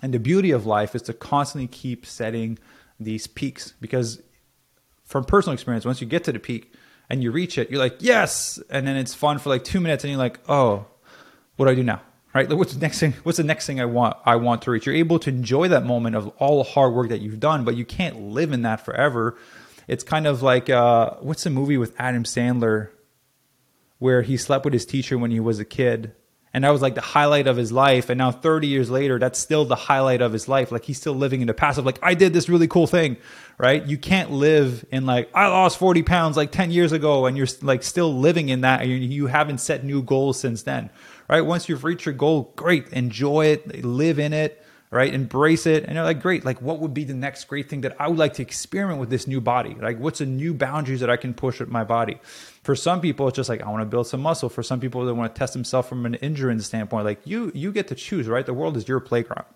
And 0.00 0.14
the 0.14 0.20
beauty 0.20 0.52
of 0.52 0.64
life 0.64 0.94
is 0.94 1.02
to 1.02 1.12
constantly 1.12 1.66
keep 1.66 2.06
setting 2.06 2.58
these 3.00 3.26
peaks 3.26 3.74
because 3.80 4.20
from 5.04 5.24
personal 5.24 5.54
experience 5.54 5.84
once 5.84 6.00
you 6.00 6.06
get 6.06 6.24
to 6.24 6.32
the 6.32 6.38
peak 6.38 6.74
and 7.08 7.22
you 7.22 7.30
reach 7.30 7.56
it 7.58 7.70
you're 7.70 7.78
like 7.78 7.96
yes 8.00 8.60
and 8.70 8.86
then 8.86 8.96
it's 8.96 9.14
fun 9.14 9.38
for 9.38 9.48
like 9.48 9.64
two 9.64 9.80
minutes 9.80 10.04
and 10.04 10.10
you're 10.10 10.18
like 10.18 10.40
oh 10.48 10.84
what 11.56 11.66
do 11.66 11.72
i 11.72 11.74
do 11.74 11.82
now 11.82 12.00
right? 12.34 12.52
What's 12.52 12.74
the 12.74 12.80
next 12.80 13.00
thing 13.00 13.14
what's 13.22 13.38
the 13.38 13.44
next 13.44 13.66
thing 13.66 13.80
i 13.80 13.84
want 13.84 14.16
i 14.24 14.36
want 14.36 14.62
to 14.62 14.70
reach? 14.70 14.86
You're 14.86 14.94
able 14.94 15.18
to 15.20 15.30
enjoy 15.30 15.68
that 15.68 15.84
moment 15.84 16.16
of 16.16 16.28
all 16.38 16.62
the 16.62 16.70
hard 16.70 16.94
work 16.94 17.08
that 17.08 17.20
you've 17.20 17.40
done 17.40 17.64
but 17.64 17.76
you 17.76 17.84
can't 17.84 18.20
live 18.20 18.52
in 18.52 18.62
that 18.62 18.84
forever. 18.84 19.36
It's 19.86 20.04
kind 20.04 20.26
of 20.26 20.42
like 20.42 20.68
uh, 20.68 21.14
what's 21.20 21.44
the 21.44 21.50
movie 21.50 21.78
with 21.78 21.94
adam 21.98 22.24
sandler 22.24 22.90
where 23.98 24.22
he 24.22 24.36
slept 24.36 24.64
with 24.64 24.74
his 24.74 24.86
teacher 24.86 25.18
when 25.18 25.30
he 25.30 25.40
was 25.40 25.58
a 25.58 25.64
kid? 25.64 26.12
And 26.54 26.64
that 26.64 26.70
was 26.70 26.80
like 26.80 26.94
the 26.94 27.02
highlight 27.02 27.46
of 27.46 27.56
his 27.56 27.70
life 27.70 28.08
and 28.08 28.18
now 28.18 28.32
30 28.32 28.68
years 28.68 28.90
later 28.90 29.18
that's 29.18 29.38
still 29.38 29.64
the 29.64 29.76
highlight 29.76 30.22
of 30.22 30.32
his 30.32 30.48
life. 30.48 30.72
Like 30.72 30.84
he's 30.84 30.96
still 30.98 31.14
living 31.14 31.40
in 31.40 31.46
the 31.46 31.54
past 31.54 31.78
of 31.78 31.86
like 31.86 31.98
i 32.02 32.14
did 32.14 32.32
this 32.32 32.48
really 32.48 32.68
cool 32.68 32.86
thing 32.86 33.16
right? 33.58 33.84
You 33.84 33.98
can't 33.98 34.30
live 34.30 34.84
in 34.90 35.04
like 35.04 35.30
i 35.34 35.48
lost 35.48 35.78
40 35.78 36.02
pounds 36.04 36.36
like 36.36 36.52
10 36.52 36.70
years 36.70 36.92
ago 36.92 37.26
and 37.26 37.36
you're 37.36 37.48
like 37.62 37.82
still 37.82 38.14
living 38.18 38.48
in 38.48 38.62
that 38.62 38.82
and 38.82 38.90
you 38.90 39.26
haven't 39.26 39.58
set 39.58 39.84
new 39.84 40.02
goals 40.02 40.38
since 40.38 40.62
then 40.62 40.90
right 41.28 41.42
once 41.42 41.68
you've 41.68 41.84
reached 41.84 42.06
your 42.06 42.14
goal 42.14 42.52
great 42.56 42.88
enjoy 42.88 43.46
it 43.46 43.84
live 43.84 44.18
in 44.18 44.32
it 44.32 44.62
right? 44.90 45.12
Embrace 45.12 45.66
it. 45.66 45.84
And 45.84 45.94
you're 45.94 46.04
like, 46.04 46.20
great, 46.20 46.44
like 46.44 46.62
what 46.62 46.80
would 46.80 46.94
be 46.94 47.04
the 47.04 47.14
next 47.14 47.44
great 47.44 47.68
thing 47.68 47.82
that 47.82 47.96
I 48.00 48.08
would 48.08 48.18
like 48.18 48.34
to 48.34 48.42
experiment 48.42 49.00
with 49.00 49.10
this 49.10 49.26
new 49.26 49.40
body? 49.40 49.76
Like 49.78 49.98
what's 49.98 50.20
the 50.20 50.26
new 50.26 50.54
boundaries 50.54 51.00
that 51.00 51.10
I 51.10 51.16
can 51.16 51.34
push 51.34 51.60
with 51.60 51.68
my 51.68 51.84
body? 51.84 52.18
For 52.62 52.74
some 52.74 53.00
people, 53.00 53.28
it's 53.28 53.36
just 53.36 53.48
like 53.48 53.62
I 53.62 53.70
want 53.70 53.82
to 53.82 53.86
build 53.86 54.06
some 54.06 54.20
muscle. 54.20 54.48
For 54.48 54.62
some 54.62 54.80
people, 54.80 55.04
they 55.04 55.12
want 55.12 55.34
to 55.34 55.38
test 55.38 55.52
themselves 55.52 55.88
from 55.88 56.06
an 56.06 56.14
endurance 56.16 56.66
standpoint. 56.66 57.04
Like 57.04 57.20
you, 57.24 57.52
you 57.54 57.72
get 57.72 57.88
to 57.88 57.94
choose, 57.94 58.28
right? 58.28 58.46
The 58.46 58.54
world 58.54 58.76
is 58.76 58.88
your 58.88 59.00
playground. 59.00 59.46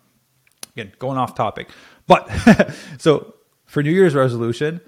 Again, 0.75 0.93
going 0.99 1.17
off 1.17 1.35
topic. 1.35 1.69
But 2.07 2.29
so 2.97 3.35
for 3.65 3.81
New 3.83 3.91
Year's 3.91 4.15
resolution, 4.15 4.81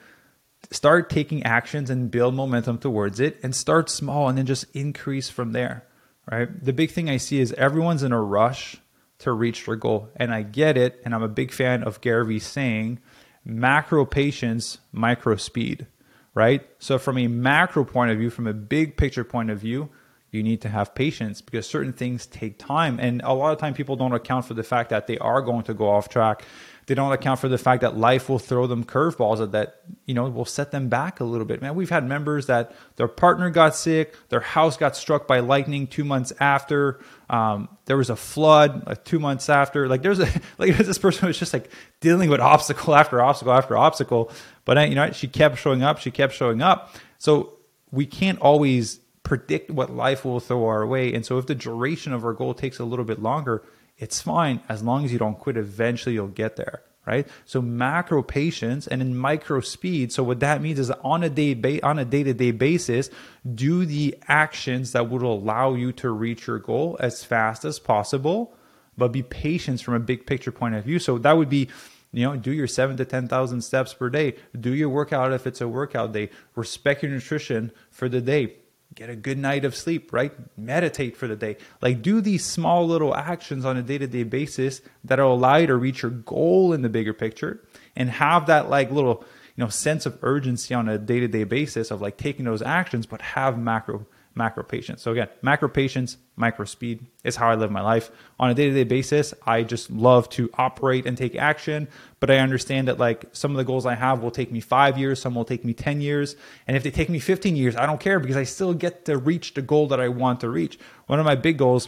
start 0.71 1.09
taking 1.09 1.43
actions 1.43 1.89
and 1.89 2.09
build 2.09 2.35
momentum 2.35 2.77
towards 2.77 3.19
it 3.19 3.39
and 3.43 3.55
start 3.55 3.89
small 3.89 4.29
and 4.29 4.37
then 4.37 4.45
just 4.45 4.65
increase 4.75 5.29
from 5.29 5.51
there. 5.53 5.85
Right. 6.29 6.63
The 6.63 6.73
big 6.73 6.91
thing 6.91 7.09
I 7.09 7.17
see 7.17 7.39
is 7.39 7.53
everyone's 7.53 8.01
in 8.01 8.11
a 8.11 8.21
rush 8.21 8.77
to 9.19 9.31
reach 9.31 9.65
their 9.65 9.75
goal. 9.75 10.09
And 10.15 10.33
I 10.33 10.41
get 10.41 10.77
it. 10.77 11.01
And 11.05 11.13
I'm 11.13 11.23
a 11.23 11.27
big 11.27 11.51
fan 11.51 11.83
of 11.83 12.01
Gary 12.01 12.25
Vee 12.25 12.39
saying 12.39 12.99
macro 13.43 14.05
patience, 14.05 14.79
micro 14.91 15.35
speed, 15.35 15.85
right? 16.33 16.67
So, 16.79 16.97
from 16.97 17.17
a 17.17 17.27
macro 17.27 17.85
point 17.85 18.11
of 18.11 18.17
view, 18.17 18.29
from 18.29 18.47
a 18.47 18.53
big 18.53 18.97
picture 18.97 19.23
point 19.23 19.51
of 19.51 19.59
view, 19.59 19.89
you 20.31 20.43
need 20.43 20.61
to 20.61 20.69
have 20.69 20.93
patience 20.93 21.41
because 21.41 21.67
certain 21.67 21.93
things 21.93 22.25
take 22.25 22.57
time. 22.57 22.99
And 22.99 23.21
a 23.23 23.33
lot 23.33 23.53
of 23.53 23.59
time 23.59 23.73
people 23.73 23.95
don't 23.95 24.11
account 24.11 24.45
for 24.45 24.53
the 24.53 24.63
fact 24.63 24.89
that 24.89 25.07
they 25.07 25.17
are 25.19 25.41
going 25.41 25.63
to 25.63 25.73
go 25.73 25.89
off 25.89 26.09
track 26.09 26.43
they 26.87 26.93
don't 26.93 27.11
account 27.11 27.39
for 27.39 27.47
the 27.47 27.57
fact 27.57 27.81
that 27.81 27.97
life 27.97 28.29
will 28.29 28.39
throw 28.39 28.67
them 28.67 28.83
curveballs 28.83 29.39
that, 29.39 29.51
that 29.53 29.81
you 30.05 30.13
know 30.13 30.29
will 30.29 30.45
set 30.45 30.71
them 30.71 30.87
back 30.87 31.19
a 31.19 31.23
little 31.23 31.45
bit. 31.45 31.61
Man, 31.61 31.75
we've 31.75 31.89
had 31.89 32.07
members 32.07 32.45
that 32.45 32.75
their 32.95 33.07
partner 33.07 33.49
got 33.49 33.75
sick, 33.75 34.15
their 34.29 34.39
house 34.39 34.77
got 34.77 34.95
struck 34.95 35.27
by 35.27 35.39
lightning 35.39 35.87
two 35.87 36.03
months 36.03 36.31
after. 36.39 36.99
Um, 37.29 37.69
there 37.85 37.97
was 37.97 38.09
a 38.11 38.15
flood 38.15 38.85
like 38.85 39.03
two 39.03 39.19
months 39.19 39.49
after. 39.49 39.87
Like 39.87 40.03
there's 40.03 40.19
a 40.19 40.29
like 40.57 40.77
this 40.77 40.97
person 40.97 41.27
was 41.27 41.39
just 41.39 41.53
like 41.53 41.69
dealing 42.01 42.29
with 42.29 42.39
obstacle 42.39 42.95
after 42.95 43.21
obstacle 43.21 43.53
after 43.53 43.75
obstacle. 43.75 44.31
But 44.63 44.89
you 44.89 44.95
know 44.95 45.11
she 45.11 45.27
kept 45.27 45.57
showing 45.57 45.81
up. 45.81 45.99
She 45.99 46.11
kept 46.11 46.33
showing 46.33 46.61
up. 46.61 46.95
So 47.17 47.53
we 47.91 48.05
can't 48.05 48.39
always 48.39 48.99
predict 49.23 49.71
what 49.71 49.89
life 49.89 50.23
will 50.23 50.39
throw 50.39 50.67
our 50.67 50.85
way. 50.85 51.13
And 51.13 51.25
so 51.25 51.39
if 51.39 51.47
the 51.47 51.55
duration 51.55 52.13
of 52.13 52.23
our 52.23 52.33
goal 52.33 52.53
takes 52.53 52.77
a 52.77 52.85
little 52.85 53.05
bit 53.05 53.21
longer, 53.21 53.63
it's 53.97 54.21
fine 54.21 54.61
as 54.67 54.83
long 54.83 55.05
as 55.05 55.13
you 55.13 55.19
don't 55.19 55.39
quit. 55.39 55.57
Eventually, 55.57 56.15
you'll 56.15 56.27
get 56.27 56.57
there, 56.57 56.81
right? 57.05 57.27
So 57.45 57.61
macro 57.61 58.23
patience 58.23 58.87
and 58.87 59.01
in 59.01 59.17
micro 59.17 59.61
speed. 59.61 60.11
So 60.11 60.23
what 60.23 60.41
that 60.41 60.61
means 60.61 60.79
is 60.79 60.91
on 60.91 61.23
a 61.23 61.29
day 61.29 61.53
ba- 61.53 61.85
on 61.85 61.99
a 61.99 62.05
day 62.05 62.23
to 62.23 62.33
day 62.33 62.51
basis, 62.51 63.09
do 63.53 63.85
the 63.85 64.15
actions 64.27 64.91
that 64.91 65.09
would 65.09 65.21
allow 65.21 65.73
you 65.73 65.91
to 65.93 66.09
reach 66.09 66.47
your 66.47 66.59
goal 66.59 66.97
as 66.99 67.23
fast 67.23 67.63
as 67.63 67.79
possible, 67.79 68.53
but 68.97 69.11
be 69.11 69.23
patient 69.23 69.81
from 69.81 69.93
a 69.93 69.99
big 69.99 70.25
picture 70.25 70.51
point 70.51 70.75
of 70.75 70.83
view. 70.83 70.99
So 70.99 71.17
that 71.19 71.37
would 71.37 71.49
be 71.49 71.69
you 72.11 72.23
know 72.23 72.35
do 72.35 72.51
your 72.51 72.67
seven 72.67 72.95
to 72.97 73.03
10,000 73.03 73.61
steps 73.61 73.93
per 73.93 74.09
day 74.09 74.35
do 74.57 74.73
your 74.73 74.87
workout 74.87 75.33
if 75.33 75.45
it's 75.45 75.59
a 75.59 75.67
workout 75.67 76.13
day 76.13 76.29
respect 76.55 77.03
your 77.03 77.11
nutrition 77.11 77.73
for 77.91 78.07
the 78.07 78.21
day 78.21 78.55
get 78.93 79.09
a 79.09 79.15
good 79.15 79.37
night 79.37 79.65
of 79.65 79.75
sleep, 79.75 80.13
right? 80.13 80.31
Meditate 80.57 81.17
for 81.17 81.27
the 81.27 81.35
day. 81.35 81.57
Like 81.81 82.01
do 82.01 82.21
these 82.21 82.45
small 82.45 82.87
little 82.87 83.15
actions 83.15 83.65
on 83.65 83.77
a 83.77 83.81
day-to-day 83.81 84.23
basis 84.23 84.81
that'll 85.03 85.33
allow 85.33 85.57
you 85.57 85.67
to 85.67 85.75
reach 85.75 86.01
your 86.01 86.11
goal 86.11 86.73
in 86.73 86.81
the 86.81 86.89
bigger 86.89 87.13
picture 87.13 87.61
and 87.95 88.09
have 88.09 88.45
that 88.47 88.69
like 88.69 88.91
little, 88.91 89.25
you 89.55 89.63
know, 89.63 89.69
sense 89.69 90.05
of 90.05 90.17
urgency 90.21 90.73
on 90.73 90.87
a 90.87 90.97
day-to-day 90.97 91.43
basis 91.43 91.91
of 91.91 92.01
like 92.01 92.17
taking 92.17 92.45
those 92.45 92.61
actions, 92.61 93.05
but 93.05 93.21
have 93.21 93.57
macro 93.57 94.05
macro 94.35 94.63
patience. 94.63 95.01
So 95.01 95.11
again, 95.11 95.29
macro 95.41 95.69
patience, 95.69 96.17
micro 96.35 96.65
speed 96.65 97.05
is 97.23 97.37
how 97.37 97.49
I 97.49 97.55
live 97.55 97.71
my 97.71 97.81
life 97.81 98.11
on 98.39 98.49
a 98.49 98.53
day-to-day 98.53 98.83
basis. 98.83 99.33
I 99.45 99.63
just 99.63 99.89
love 99.89 100.29
to 100.31 100.49
operate 100.55 101.05
and 101.05 101.17
take 101.17 101.35
action, 101.35 101.87
but 102.19 102.29
I 102.29 102.39
understand 102.39 102.89
that 102.89 102.99
like 102.99 103.25
some 103.31 103.51
of 103.51 103.57
the 103.57 103.63
goals 103.63 103.85
I 103.85 103.95
have 103.95 104.21
will 104.21 104.31
take 104.31 104.51
me 104.51 104.59
5 104.59 104.97
years, 104.97 105.21
some 105.21 105.35
will 105.35 105.45
take 105.45 105.63
me 105.63 105.73
10 105.73 106.01
years, 106.01 106.35
and 106.67 106.75
if 106.75 106.83
they 106.83 106.91
take 106.91 107.09
me 107.09 107.19
15 107.19 107.55
years, 107.55 107.75
I 107.75 107.85
don't 107.85 107.99
care 107.99 108.19
because 108.19 108.37
I 108.37 108.43
still 108.43 108.73
get 108.73 109.05
to 109.05 109.17
reach 109.17 109.53
the 109.53 109.61
goal 109.61 109.87
that 109.87 109.99
I 109.99 110.09
want 110.09 110.41
to 110.41 110.49
reach. 110.49 110.77
One 111.07 111.19
of 111.19 111.25
my 111.25 111.35
big 111.35 111.57
goals 111.57 111.87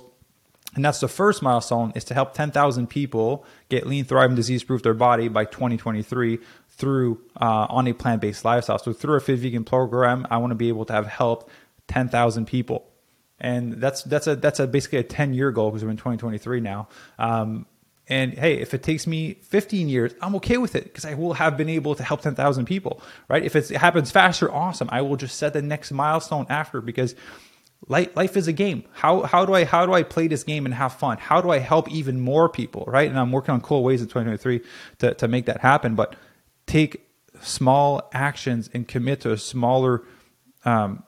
and 0.75 0.85
that's 0.85 0.99
the 0.99 1.07
first 1.07 1.41
milestone 1.41 1.91
is 1.95 2.03
to 2.05 2.13
help 2.13 2.35
10,000 2.35 2.87
people 2.87 3.45
get 3.67 3.87
lean, 3.87 4.05
thrive, 4.05 4.29
and 4.29 4.35
disease 4.35 4.63
proof 4.63 4.83
their 4.83 4.93
body 4.93 5.27
by 5.27 5.45
2023 5.45 6.39
through 6.69 7.19
uh, 7.41 7.65
on 7.69 7.87
a 7.87 7.93
plant 7.93 8.21
based 8.21 8.45
lifestyle. 8.45 8.77
So 8.77 8.93
through 8.93 9.15
a 9.15 9.19
fit 9.19 9.39
vegan 9.39 9.63
program, 9.63 10.27
I 10.29 10.37
want 10.37 10.51
to 10.51 10.55
be 10.55 10.67
able 10.67 10.85
to 10.85 10.93
have 10.93 11.07
helped 11.07 11.49
10,000 11.87 12.45
people. 12.45 12.87
And 13.39 13.73
that's 13.73 14.01
that's 14.03 14.25
a 14.25 14.35
that's 14.35 14.59
a 14.59 14.65
basically 14.65 14.97
a 14.97 15.03
10 15.03 15.35
year 15.35 15.51
goal 15.51 15.69
because 15.69 15.83
we're 15.83 15.91
in 15.91 15.97
2023 15.97 16.59
now. 16.59 16.87
Um, 17.19 17.67
and 18.09 18.33
hey, 18.33 18.59
if 18.59 18.73
it 18.73 18.83
takes 18.83 19.05
me 19.05 19.33
15 19.33 19.89
years, 19.89 20.13
I'm 20.21 20.35
okay 20.35 20.57
with 20.57 20.75
it 20.75 20.85
because 20.85 21.05
I 21.05 21.13
will 21.13 21.33
have 21.33 21.57
been 21.57 21.69
able 21.69 21.93
to 21.95 22.03
help 22.03 22.21
10,000 22.21 22.65
people, 22.65 23.01
right? 23.27 23.43
If 23.43 23.55
it 23.55 23.69
happens 23.69 24.11
faster, 24.11 24.51
awesome. 24.51 24.87
I 24.91 25.01
will 25.01 25.17
just 25.17 25.37
set 25.37 25.53
the 25.53 25.61
next 25.61 25.91
milestone 25.91 26.45
after 26.49 26.79
because 26.79 27.15
life, 27.87 28.15
life 28.15 28.37
is 28.37 28.47
a 28.47 28.53
game. 28.53 28.85
How, 28.93 29.23
how 29.23 29.45
do 29.45 29.53
I, 29.53 29.65
how 29.65 29.85
do 29.85 29.93
I 29.93 30.03
play 30.03 30.27
this 30.27 30.45
game 30.45 30.65
and 30.65 30.73
have 30.73 30.93
fun? 30.93 31.17
How 31.17 31.41
do 31.41 31.49
I 31.49 31.59
help 31.59 31.91
even 31.91 32.21
more 32.21 32.47
people, 32.47 32.85
right? 32.87 33.09
And 33.09 33.19
I'm 33.19 33.33
working 33.33 33.53
on 33.53 33.59
cool 33.59 33.83
ways 33.83 34.01
in 34.01 34.07
2023 34.07 34.61
to, 34.99 35.13
to 35.15 35.27
make 35.27 35.47
that 35.47 35.59
happen, 35.59 35.95
but 35.95 36.15
take 36.65 37.05
small 37.41 38.09
actions 38.13 38.69
and 38.73 38.87
commit 38.87 39.21
to 39.21 39.33
a 39.33 39.37
smaller, 39.37 40.03
um, 40.63 41.03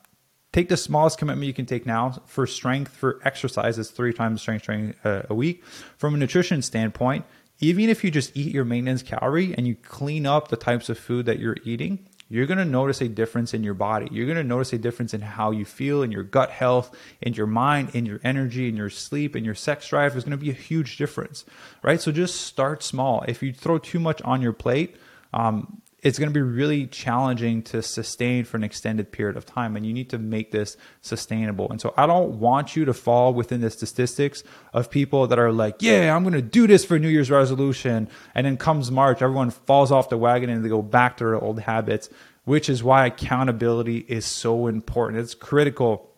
take 0.52 0.70
the 0.70 0.78
smallest 0.78 1.18
commitment 1.18 1.48
you 1.48 1.54
can 1.54 1.66
take 1.66 1.86
now 1.86 2.22
for 2.26 2.48
strength 2.48 2.92
for 2.92 3.20
exercise 3.24 3.78
is 3.78 3.92
three 3.92 4.14
times 4.14 4.42
strength 4.42 4.64
training 4.64 4.96
uh, 5.04 5.24
a 5.30 5.36
week. 5.36 5.64
From 5.98 6.14
a 6.14 6.18
nutrition 6.18 6.62
standpoint 6.62 7.26
even 7.62 7.90
if 7.90 8.04
you 8.04 8.12
just 8.12 8.36
eat 8.38 8.54
your 8.54 8.64
maintenance 8.64 9.04
calorie 9.04 9.54
and 9.56 9.68
you 9.68 9.76
clean 9.76 10.26
up 10.26 10.48
the 10.48 10.56
types 10.56 10.88
of 10.90 10.98
food 10.98 11.26
that 11.26 11.40
you're 11.40 11.58
eating 11.64 12.00
you're 12.32 12.46
going 12.46 12.60
to 12.60 12.66
notice 12.66 13.02
a 13.02 13.08
difference 13.10 13.56
in 13.56 13.64
your 13.64 13.74
body. 13.74 14.08
You're 14.12 14.28
going 14.28 14.38
to 14.38 14.44
notice 14.44 14.72
a 14.72 14.78
difference 14.78 15.16
in 15.16 15.22
how 15.22 15.50
you 15.50 15.66
feel 15.66 16.04
in 16.04 16.12
your 16.12 16.22
gut 16.22 16.52
health 16.52 16.96
in 17.22 17.34
your 17.34 17.48
mind 17.48 17.96
in 17.96 18.06
your 18.06 18.20
energy 18.24 18.70
in 18.70 18.78
your 18.78 18.90
sleep 18.90 19.36
in 19.36 19.44
your 19.44 19.56
sex 19.56 19.88
drive. 19.88 20.14
There's 20.14 20.24
going 20.24 20.38
to 20.38 20.44
be 20.44 20.52
a 20.52 20.54
huge 20.54 20.98
difference 20.98 21.46
right? 21.82 22.00
So 22.00 22.12
just 22.12 22.42
start 22.42 22.84
small. 22.84 23.24
If 23.28 23.42
you 23.44 23.52
throw 23.52 23.78
too 23.78 24.00
much 24.00 24.22
on 24.22 24.42
your 24.42 24.54
plate 24.54 24.96
um, 25.34 25.82
it's 26.02 26.18
going 26.18 26.30
to 26.30 26.34
be 26.34 26.42
really 26.42 26.88
challenging 26.88 27.62
to 27.62 27.82
sustain 27.82 28.46
for 28.46 28.58
an 28.58 28.64
extended 28.64 29.12
period 29.12 29.36
of 29.36 29.46
time 29.46 29.76
and 29.76 29.86
you 29.86 29.94
need 29.94 30.10
to 30.10 30.18
make 30.18 30.52
this 30.52 30.78
sustainable. 31.02 31.70
And 31.70 31.80
so 31.80 31.94
i 31.98 32.06
don't 32.06 32.40
want 32.40 32.76
you 32.76 32.86
to 32.86 32.94
fall 32.94 33.34
within 33.34 33.62
the 33.62 33.70
statistics 33.70 34.44
of 34.74 34.90
people 34.90 35.28
that 35.28 35.40
are 35.40 35.52
like 35.52 35.82
yeah 35.82 36.16
i'm 36.16 36.24
going 36.24 36.34
to 36.34 36.42
do 36.42 36.68
this 36.68 36.86
for 36.86 37.00
new 37.00 37.08
year's 37.08 37.32
resolution 37.32 38.10
and 38.36 38.46
then 38.46 38.58
comes 38.58 38.92
march 38.92 39.22
everyone 39.22 39.50
falls 39.50 39.92
off 39.92 40.10
the 40.10 40.18
wagon 40.18 40.50
and 40.50 40.64
they 40.64 40.70
go 40.70 40.82
back 40.82 41.18
to 41.18 41.24
their 41.24 41.42
old 41.42 41.60
habits 41.60 42.10
which 42.50 42.68
is 42.68 42.84
why 42.84 43.06
accountability 43.06 43.98
is 44.08 44.26
so 44.26 44.66
important. 44.66 45.22
It's 45.22 45.36
critical. 45.36 46.10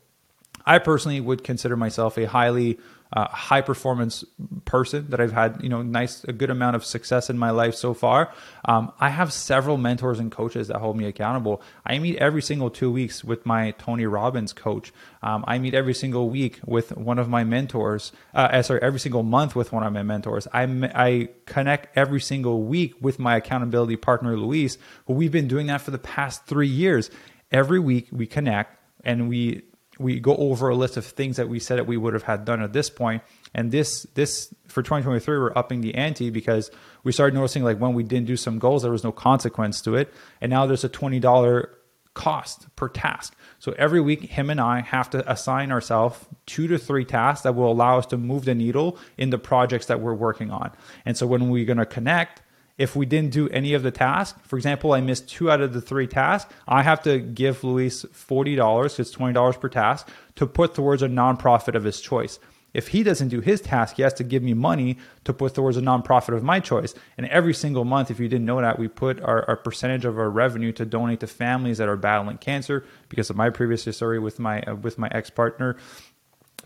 I 0.65 0.79
personally 0.79 1.19
would 1.19 1.43
consider 1.43 1.75
myself 1.75 2.17
a 2.17 2.25
highly 2.25 2.79
uh, 3.13 3.27
high 3.27 3.61
performance 3.61 4.23
person 4.63 5.09
that 5.09 5.19
I've 5.19 5.33
had, 5.33 5.59
you 5.61 5.69
know, 5.69 5.81
nice, 5.81 6.23
a 6.23 6.31
good 6.33 6.49
amount 6.49 6.75
of 6.75 6.85
success 6.85 7.29
in 7.29 7.37
my 7.37 7.51
life 7.51 7.75
so 7.75 7.93
far. 7.93 8.33
Um, 8.65 8.91
I 8.99 9.09
have 9.09 9.33
several 9.33 9.77
mentors 9.77 10.19
and 10.19 10.31
coaches 10.31 10.69
that 10.69 10.77
hold 10.77 10.95
me 10.95 11.05
accountable. 11.05 11.61
I 11.85 11.99
meet 11.99 12.17
every 12.17 12.41
single 12.41 12.69
two 12.69 12.91
weeks 12.91 13.23
with 13.23 13.45
my 13.45 13.71
Tony 13.71 14.05
Robbins 14.05 14.53
coach. 14.53 14.93
Um, 15.21 15.43
I 15.47 15.59
meet 15.59 15.73
every 15.73 15.93
single 15.93 16.29
week 16.29 16.59
with 16.65 16.95
one 16.95 17.19
of 17.19 17.27
my 17.27 17.43
mentors. 17.43 18.13
Uh, 18.33 18.49
uh 18.51 18.61
sorry, 18.61 18.81
every 18.81 18.99
single 18.99 19.23
month 19.23 19.55
with 19.55 19.73
one 19.73 19.83
of 19.83 19.91
my 19.91 20.03
mentors. 20.03 20.47
I 20.53 20.63
I 20.93 21.29
connect 21.45 21.97
every 21.97 22.21
single 22.21 22.63
week 22.63 22.95
with 23.01 23.19
my 23.19 23.35
accountability 23.35 23.97
partner 23.97 24.37
Luis, 24.37 24.77
who 25.05 25.13
we've 25.13 25.31
been 25.31 25.47
doing 25.47 25.67
that 25.67 25.81
for 25.81 25.91
the 25.91 25.99
past 25.99 26.45
three 26.45 26.67
years. 26.67 27.09
Every 27.51 27.79
week 27.79 28.07
we 28.11 28.25
connect 28.25 28.77
and 29.03 29.27
we 29.27 29.63
we 30.01 30.19
go 30.19 30.35
over 30.35 30.69
a 30.69 30.75
list 30.75 30.97
of 30.97 31.05
things 31.05 31.37
that 31.37 31.49
we 31.49 31.59
said 31.59 31.77
that 31.77 31.87
we 31.87 31.97
would 31.97 32.13
have 32.13 32.23
had 32.23 32.45
done 32.45 32.61
at 32.61 32.73
this 32.73 32.89
point. 32.89 33.23
And 33.53 33.71
this 33.71 34.03
this 34.15 34.53
for 34.67 34.81
2023, 34.81 35.37
we're 35.37 35.51
upping 35.55 35.81
the 35.81 35.95
ante 35.95 36.29
because 36.29 36.71
we 37.03 37.11
started 37.11 37.35
noticing 37.35 37.63
like 37.63 37.79
when 37.79 37.93
we 37.93 38.03
didn't 38.03 38.27
do 38.27 38.37
some 38.37 38.59
goals, 38.59 38.83
there 38.83 38.91
was 38.91 39.03
no 39.03 39.11
consequence 39.11 39.81
to 39.81 39.95
it, 39.95 40.13
and 40.39 40.49
now 40.49 40.65
there's 40.65 40.83
a 40.83 40.89
twenty 40.89 41.19
dollar 41.19 41.77
cost 42.13 42.67
per 42.75 42.89
task. 42.89 43.35
So 43.59 43.73
every 43.77 44.01
week, 44.01 44.23
him 44.23 44.49
and 44.49 44.59
I 44.59 44.81
have 44.81 45.09
to 45.11 45.31
assign 45.31 45.71
ourselves 45.71 46.25
two 46.45 46.67
to 46.67 46.77
three 46.77 47.05
tasks 47.05 47.43
that 47.43 47.55
will 47.55 47.71
allow 47.71 47.97
us 47.99 48.05
to 48.07 48.17
move 48.17 48.45
the 48.45 48.55
needle 48.55 48.97
in 49.17 49.29
the 49.29 49.37
projects 49.37 49.85
that 49.85 50.01
we're 50.01 50.13
working 50.13 50.51
on. 50.51 50.71
And 51.05 51.15
so 51.15 51.25
when 51.27 51.49
we're 51.49 51.65
going 51.65 51.77
to 51.77 51.85
connect, 51.85 52.41
if 52.81 52.95
we 52.95 53.05
didn't 53.05 53.31
do 53.31 53.47
any 53.49 53.75
of 53.75 53.83
the 53.83 53.91
tasks, 53.91 54.39
for 54.47 54.57
example, 54.57 54.93
I 54.93 55.01
missed 55.01 55.29
two 55.29 55.51
out 55.51 55.61
of 55.61 55.71
the 55.71 55.81
three 55.81 56.07
tasks, 56.07 56.51
I 56.67 56.81
have 56.81 57.03
to 57.03 57.19
give 57.19 57.63
Luis 57.63 58.05
$40, 58.05 58.99
it's 58.99 59.15
$20 59.15 59.59
per 59.59 59.69
task, 59.69 60.09
to 60.37 60.47
put 60.47 60.73
towards 60.73 61.03
a 61.03 61.07
nonprofit 61.07 61.75
of 61.75 61.83
his 61.83 62.01
choice. 62.01 62.39
If 62.73 62.87
he 62.87 63.03
doesn't 63.03 63.27
do 63.27 63.39
his 63.39 63.61
task, 63.61 63.97
he 63.97 64.01
has 64.01 64.15
to 64.15 64.23
give 64.23 64.41
me 64.41 64.55
money 64.55 64.97
to 65.25 65.33
put 65.33 65.53
towards 65.53 65.77
a 65.77 65.81
nonprofit 65.81 66.35
of 66.35 66.41
my 66.41 66.59
choice. 66.59 66.95
And 67.19 67.27
every 67.27 67.53
single 67.53 67.85
month, 67.85 68.09
if 68.09 68.19
you 68.19 68.27
didn't 68.27 68.45
know 68.45 68.61
that, 68.61 68.79
we 68.79 68.87
put 68.87 69.21
our, 69.21 69.47
our 69.47 69.57
percentage 69.57 70.05
of 70.05 70.17
our 70.17 70.29
revenue 70.29 70.71
to 70.71 70.85
donate 70.85 71.19
to 71.19 71.27
families 71.27 71.77
that 71.77 71.87
are 71.87 71.97
battling 71.97 72.39
cancer 72.39 72.83
because 73.09 73.29
of 73.29 73.35
my 73.35 73.51
previous 73.51 73.85
history 73.85 74.17
with 74.17 74.39
my 74.39 74.61
uh, 74.63 74.73
with 74.73 74.97
my 74.97 75.09
ex 75.11 75.29
partner. 75.29 75.77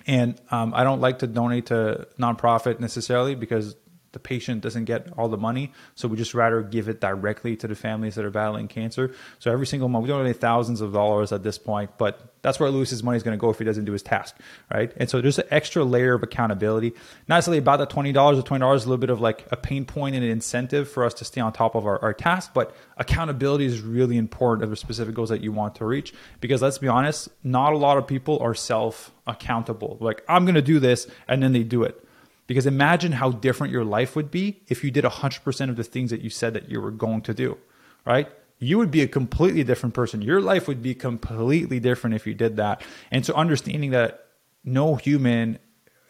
And 0.08 0.40
um, 0.50 0.74
I 0.74 0.86
don't 0.86 1.02
like 1.02 1.20
to 1.20 1.28
donate 1.28 1.66
to 1.68 2.08
nonprofit 2.18 2.80
necessarily 2.80 3.36
because 3.36 3.76
the 4.16 4.20
patient 4.20 4.62
doesn't 4.62 4.86
get 4.86 5.10
all 5.18 5.28
the 5.28 5.38
money. 5.38 5.74
So 5.96 6.08
we 6.08 6.16
just 6.16 6.34
rather 6.34 6.62
give 6.62 6.88
it 6.88 7.02
directly 7.02 7.58
to 7.58 7.68
the 7.68 7.76
families 7.76 8.16
that 8.16 8.24
are 8.24 8.32
battling 8.32 8.70
cancer. 8.70 9.14
So 9.40 9.52
every 9.52 9.68
single 9.68 9.90
month, 9.90 10.04
we 10.04 10.08
don't 10.08 10.24
need 10.24 10.40
thousands 10.40 10.80
of 10.80 10.94
dollars 10.94 11.34
at 11.34 11.44
this 11.44 11.58
point, 11.58 11.92
but 11.98 12.34
that's 12.42 12.58
where 12.58 12.70
Luis's 12.70 13.04
money 13.04 13.18
is 13.18 13.24
going 13.24 13.38
to 13.38 13.42
go 13.42 13.50
if 13.50 13.60
he 13.60 13.66
doesn't 13.66 13.84
do 13.84 13.92
his 13.92 14.04
task, 14.04 14.38
right? 14.74 14.94
And 14.96 15.10
so 15.10 15.20
there's 15.20 15.38
an 15.38 15.48
extra 15.52 15.84
layer 15.84 16.14
of 16.14 16.24
accountability. 16.24 16.92
Not 17.28 17.38
necessarily 17.38 17.58
about 17.58 17.78
the 17.78 17.88
twenty 17.88 18.14
dollars. 18.14 18.40
or 18.40 18.44
twenty 18.44 18.62
dollars 18.62 18.86
a 18.86 18.88
little 18.88 19.02
bit 19.02 19.10
of 19.10 19.20
like 19.20 19.46
a 19.52 19.58
pain 19.58 19.84
point 19.84 20.16
and 20.16 20.24
an 20.24 20.32
incentive 20.32 20.90
for 20.90 21.04
us 21.04 21.14
to 21.16 21.26
stay 21.26 21.42
on 21.42 21.52
top 21.52 21.76
of 21.76 21.86
our, 21.86 22.02
our 22.02 22.14
task, 22.14 22.52
but 22.54 22.74
accountability 22.98 23.66
is 23.66 23.82
really 23.82 24.18
important 24.18 24.64
of 24.64 24.70
the 24.70 24.78
specific 24.78 25.14
goals 25.14 25.30
that 25.30 25.42
you 25.42 25.52
want 25.52 25.76
to 25.76 25.86
reach. 25.86 26.14
Because 26.40 26.62
let's 26.62 26.78
be 26.78 26.88
honest, 26.88 27.28
not 27.44 27.74
a 27.74 27.78
lot 27.78 27.98
of 27.98 28.08
people 28.08 28.40
are 28.40 28.54
self 28.54 29.12
accountable. 29.28 29.98
Like 30.00 30.24
I'm 30.30 30.46
going 30.46 30.56
to 30.56 30.62
do 30.62 30.80
this, 30.80 31.08
and 31.28 31.44
then 31.44 31.52
they 31.52 31.64
do 31.64 31.84
it. 31.84 32.05
Because 32.48 32.68
imagine 32.68 33.14
how 33.14 33.32
different 33.32 33.74
your 33.74 33.84
life 33.84 34.16
would 34.16 34.30
be 34.30 34.62
if 34.68 34.84
you 34.84 34.92
did 34.92 35.04
100% 35.04 35.70
of 35.70 35.76
the 35.76 35.84
things 35.84 36.12
that 36.12 36.22
you 36.22 36.30
said 36.30 36.54
that 36.54 36.70
you 36.70 36.80
were 36.80 36.92
going 36.92 37.22
to 37.24 37.34
do, 37.34 37.58
right? 38.06 38.30
You 38.60 38.78
would 38.78 38.92
be 38.92 39.02
a 39.02 39.08
completely 39.08 39.64
different 39.64 39.96
person. 39.96 40.22
Your 40.22 40.42
life 40.42 40.68
would 40.68 40.82
be 40.82 40.94
completely 40.94 41.80
different 41.80 42.16
if 42.16 42.28
you 42.28 42.34
did 42.34 42.58
that. 42.58 42.84
And 43.12 43.26
so 43.26 43.34
understanding 43.34 43.92
that 43.92 44.28
no 44.64 44.96
human 44.96 45.60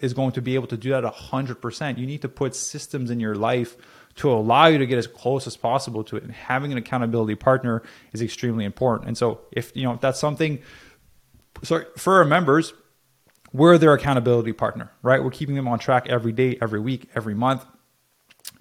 is 0.01 0.13
going 0.13 0.33
to 0.33 0.41
be 0.41 0.55
able 0.55 0.67
to 0.67 0.77
do 0.77 0.89
that 0.89 1.03
100%, 1.03 1.97
you 1.97 2.05
need 2.05 2.21
to 2.21 2.29
put 2.29 2.53
systems 2.53 3.09
in 3.09 3.19
your 3.19 3.35
life 3.35 3.77
to 4.15 4.31
allow 4.31 4.67
you 4.67 4.77
to 4.77 4.85
get 4.85 4.97
as 4.97 5.07
close 5.07 5.47
as 5.47 5.57
possible 5.57 6.03
to 6.03 6.17
it. 6.17 6.23
And 6.23 6.31
having 6.31 6.71
an 6.71 6.77
accountability 6.77 7.35
partner 7.35 7.81
is 8.13 8.21
extremely 8.21 8.65
important. 8.65 9.07
And 9.07 9.17
so 9.17 9.41
if, 9.51 9.75
you 9.75 9.83
know, 9.83 9.93
if 9.93 10.01
that's 10.01 10.19
something, 10.19 10.59
sorry, 11.63 11.85
for 11.97 12.15
our 12.15 12.25
members, 12.25 12.73
we're 13.55 13.77
their 13.77 13.93
accountability 13.93 14.51
partner, 14.51 14.91
right? 15.01 15.23
We're 15.23 15.31
keeping 15.31 15.55
them 15.55 15.67
on 15.67 15.79
track 15.79 16.07
every 16.09 16.33
day, 16.33 16.57
every 16.61 16.79
week, 16.79 17.09
every 17.15 17.33
month 17.33 17.65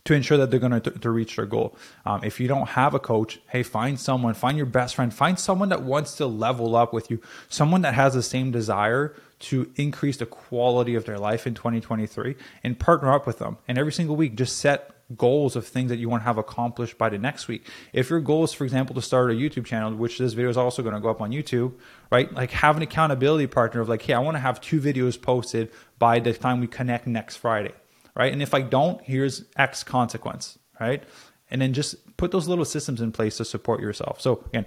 to 0.04 0.14
ensure 0.14 0.38
that 0.38 0.50
they're 0.50 0.60
going 0.60 0.80
to, 0.80 0.90
to 0.90 1.10
reach 1.10 1.36
their 1.36 1.46
goal. 1.46 1.76
Um, 2.06 2.22
if 2.22 2.38
you 2.38 2.46
don't 2.46 2.68
have 2.68 2.94
a 2.94 3.00
coach, 3.00 3.40
hey, 3.48 3.62
find 3.62 3.98
someone, 3.98 4.34
find 4.34 4.56
your 4.56 4.66
best 4.66 4.94
friend, 4.94 5.12
find 5.12 5.38
someone 5.38 5.70
that 5.70 5.82
wants 5.82 6.14
to 6.16 6.26
level 6.26 6.76
up 6.76 6.92
with 6.92 7.10
you, 7.10 7.20
someone 7.48 7.82
that 7.82 7.94
has 7.94 8.14
the 8.14 8.22
same 8.22 8.50
desire 8.50 9.16
to 9.44 9.70
increase 9.76 10.16
the 10.16 10.26
quality 10.26 10.94
of 10.94 11.04
their 11.04 11.18
life 11.18 11.46
in 11.46 11.54
2023 11.54 12.36
and 12.62 12.78
partner 12.78 13.12
up 13.12 13.26
with 13.26 13.38
them. 13.38 13.58
And 13.68 13.78
every 13.78 13.92
single 13.92 14.16
week, 14.16 14.36
just 14.36 14.58
set 14.58 14.90
goals 15.16 15.54
of 15.54 15.66
things 15.66 15.90
that 15.90 15.98
you 15.98 16.08
want 16.08 16.22
to 16.22 16.24
have 16.24 16.38
accomplished 16.38 16.96
by 16.96 17.08
the 17.08 17.18
next 17.18 17.46
week. 17.46 17.66
If 17.92 18.08
your 18.08 18.20
goal 18.20 18.44
is, 18.44 18.52
for 18.52 18.64
example, 18.64 18.94
to 18.94 19.02
start 19.02 19.30
a 19.30 19.34
YouTube 19.34 19.66
channel, 19.66 19.94
which 19.94 20.18
this 20.18 20.32
video 20.32 20.48
is 20.48 20.56
also 20.56 20.82
going 20.82 20.94
to 20.94 21.00
go 21.00 21.10
up 21.10 21.20
on 21.20 21.30
YouTube, 21.30 21.74
right? 22.10 22.32
Like 22.32 22.50
have 22.52 22.76
an 22.76 22.82
accountability 22.82 23.46
partner 23.46 23.80
of 23.80 23.88
like, 23.88 24.02
hey, 24.02 24.14
I 24.14 24.18
want 24.18 24.36
to 24.36 24.40
have 24.40 24.60
two 24.60 24.80
videos 24.80 25.20
posted 25.20 25.70
by 25.98 26.20
the 26.20 26.32
time 26.32 26.60
we 26.60 26.66
connect 26.66 27.06
next 27.06 27.36
Friday, 27.36 27.72
right? 28.14 28.32
And 28.32 28.42
if 28.42 28.54
I 28.54 28.62
don't, 28.62 29.00
here's 29.02 29.44
X 29.56 29.84
consequence, 29.84 30.58
right? 30.80 31.02
And 31.50 31.60
then 31.60 31.74
just 31.74 32.16
put 32.16 32.30
those 32.30 32.48
little 32.48 32.64
systems 32.64 33.00
in 33.00 33.12
place 33.12 33.36
to 33.36 33.44
support 33.44 33.80
yourself. 33.80 34.20
So 34.20 34.42
again, 34.46 34.66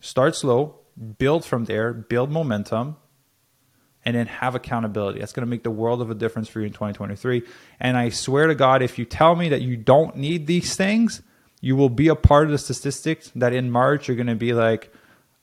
start 0.00 0.36
slow, 0.36 0.80
build 1.16 1.44
from 1.44 1.64
there, 1.64 1.94
build 1.94 2.30
momentum, 2.30 2.96
and 4.04 4.16
then 4.16 4.26
have 4.26 4.54
accountability. 4.54 5.20
That's 5.20 5.32
going 5.32 5.46
to 5.46 5.50
make 5.50 5.62
the 5.62 5.70
world 5.70 6.00
of 6.00 6.10
a 6.10 6.14
difference 6.14 6.48
for 6.48 6.60
you 6.60 6.66
in 6.66 6.72
2023. 6.72 7.42
And 7.80 7.96
I 7.96 8.08
swear 8.08 8.46
to 8.46 8.54
God, 8.54 8.82
if 8.82 8.98
you 8.98 9.04
tell 9.04 9.36
me 9.36 9.48
that 9.50 9.62
you 9.62 9.76
don't 9.76 10.16
need 10.16 10.46
these 10.46 10.76
things, 10.76 11.22
you 11.60 11.76
will 11.76 11.90
be 11.90 12.08
a 12.08 12.14
part 12.14 12.46
of 12.46 12.52
the 12.52 12.58
statistics 12.58 13.32
that 13.34 13.52
in 13.52 13.70
March 13.70 14.08
you're 14.08 14.16
going 14.16 14.28
to 14.28 14.34
be 14.34 14.52
like, 14.52 14.92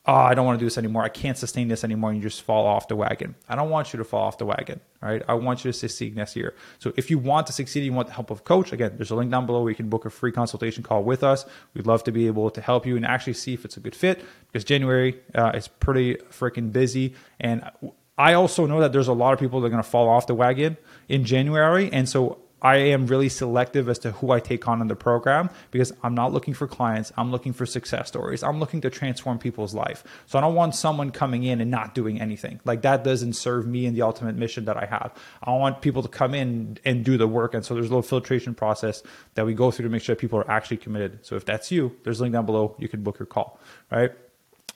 oh, 0.08 0.14
I 0.14 0.36
don't 0.36 0.46
want 0.46 0.60
to 0.60 0.64
do 0.64 0.68
this 0.68 0.78
anymore. 0.78 1.04
I 1.04 1.10
can't 1.10 1.38
sustain 1.38 1.68
this 1.68 1.84
anymore. 1.84 2.12
And 2.12 2.22
you 2.22 2.30
just 2.30 2.44
fall 2.44 2.68
off 2.68 2.88
the 2.88 2.96
wagon. 2.96 3.36
I 3.50 3.56
don't 3.56 3.70
want 3.70 3.92
you 3.92 3.98
to 3.98 4.04
fall 4.04 4.28
off 4.28 4.38
the 4.38 4.46
wagon, 4.46 4.80
right? 5.02 5.24
I 5.28 5.34
want 5.34 5.66
you 5.66 5.72
to 5.72 5.78
succeed 5.78 6.16
next 6.16 6.36
year. 6.36 6.54
So 6.80 6.94
if 6.96 7.10
you 7.10 7.18
want 7.18 7.48
to 7.48 7.54
succeed, 7.54 7.84
you 7.84 7.94
want 7.94 8.08
the 8.08 8.14
help 8.14 8.30
of 8.30 8.44
coach, 8.44 8.72
again, 8.72 8.94
there's 8.98 9.12
a 9.12 9.16
link 9.16 9.32
down 9.32 9.46
below 9.46 9.62
where 9.62 9.72
you 9.72 9.76
can 9.76 9.90
book 9.90 10.06
a 10.06 10.10
free 10.10 10.32
consultation 10.32 10.84
call 10.84 11.04
with 11.04 11.24
us. 11.24 11.46
We'd 11.74 11.88
love 11.88 12.04
to 12.04 12.12
be 12.12 12.28
able 12.28 12.52
to 12.52 12.62
help 12.62 12.86
you 12.86 12.96
and 12.96 13.06
actually 13.06 13.34
see 13.34 13.54
if 13.54 13.66
it's 13.66 13.78
a 13.78 13.80
good 13.80 13.96
fit 13.96 14.24
because 14.48 14.64
January 14.64 15.20
uh, 15.34 15.52
is 15.56 15.68
pretty 15.68 16.16
freaking 16.30 16.72
busy. 16.72 17.16
And 17.40 17.70
I 18.18 18.34
also 18.34 18.66
know 18.66 18.80
that 18.80 18.92
there's 18.94 19.08
a 19.08 19.14
lot 19.14 19.34
of 19.34 19.40
people 19.40 19.62
that 19.62 19.68
are 19.68 19.72
going 19.72 19.84
to 19.84 19.90
fall 19.90 20.08
off 20.08 20.28
the 20.28 20.36
wagon 20.36 20.78
in 21.10 21.26
January. 21.26 21.92
And 21.92 22.08
so 22.08 22.40
I 22.62 22.78
am 22.78 23.06
really 23.06 23.30
selective 23.30 23.90
as 23.90 24.00
to 24.00 24.12
who 24.14 24.32
I 24.32 24.40
take 24.40 24.68
on 24.68 24.82
in 24.82 24.88
the 24.88 24.96
program 24.96 25.50
because 25.70 25.94
I'm 26.02 26.16
not 26.16 26.34
looking 26.34 26.54
for 26.54 26.68
clients. 26.68 27.12
I'm 27.18 27.30
looking 27.30 27.54
for 27.54 27.66
success 27.66 28.08
stories. 28.08 28.42
I'm 28.42 28.60
looking 28.60 28.82
to 28.82 28.90
transform 28.90 29.38
people's 29.38 29.76
life. 29.76 30.04
So 30.26 30.40
I 30.40 30.42
don't 30.42 30.56
want 30.56 30.74
someone 30.74 31.12
coming 31.12 31.44
in 31.44 31.62
and 31.62 31.70
not 31.70 31.94
doing 31.94 32.20
anything. 32.20 32.62
Like 32.66 32.82
that 32.82 33.04
doesn't 33.04 33.34
serve 33.34 33.68
me 33.68 33.86
and 33.86 33.96
the 33.96 34.02
ultimate 34.02 34.36
mission 34.36 34.66
that 34.66 34.78
I 34.78 34.86
have. 34.86 35.14
I 35.44 35.52
want 35.52 35.82
people 35.82 36.02
to 36.02 36.10
come 36.10 36.34
in 36.34 36.80
and 36.86 37.04
do 37.04 37.18
the 37.18 37.28
work. 37.28 37.54
And 37.54 37.64
so 37.64 37.76
there's 37.76 37.88
a 37.88 37.90
little 37.90 38.02
filtration 38.02 38.56
process 38.56 39.04
that 39.36 39.46
we 39.46 39.54
go 39.54 39.70
through 39.70 39.84
to 39.84 39.92
make 39.92 40.02
sure 40.02 40.16
people 40.16 40.40
are 40.40 40.50
actually 40.50 40.78
committed. 40.78 41.24
So 41.26 41.36
if 41.36 41.46
that's 41.46 41.72
you, 41.72 41.96
there's 42.04 42.20
a 42.20 42.24
link 42.24 42.34
down 42.34 42.46
below. 42.46 42.76
You 42.80 42.88
can 42.88 43.04
book 43.04 43.20
your 43.20 43.28
call. 43.28 43.60
Right. 43.92 44.12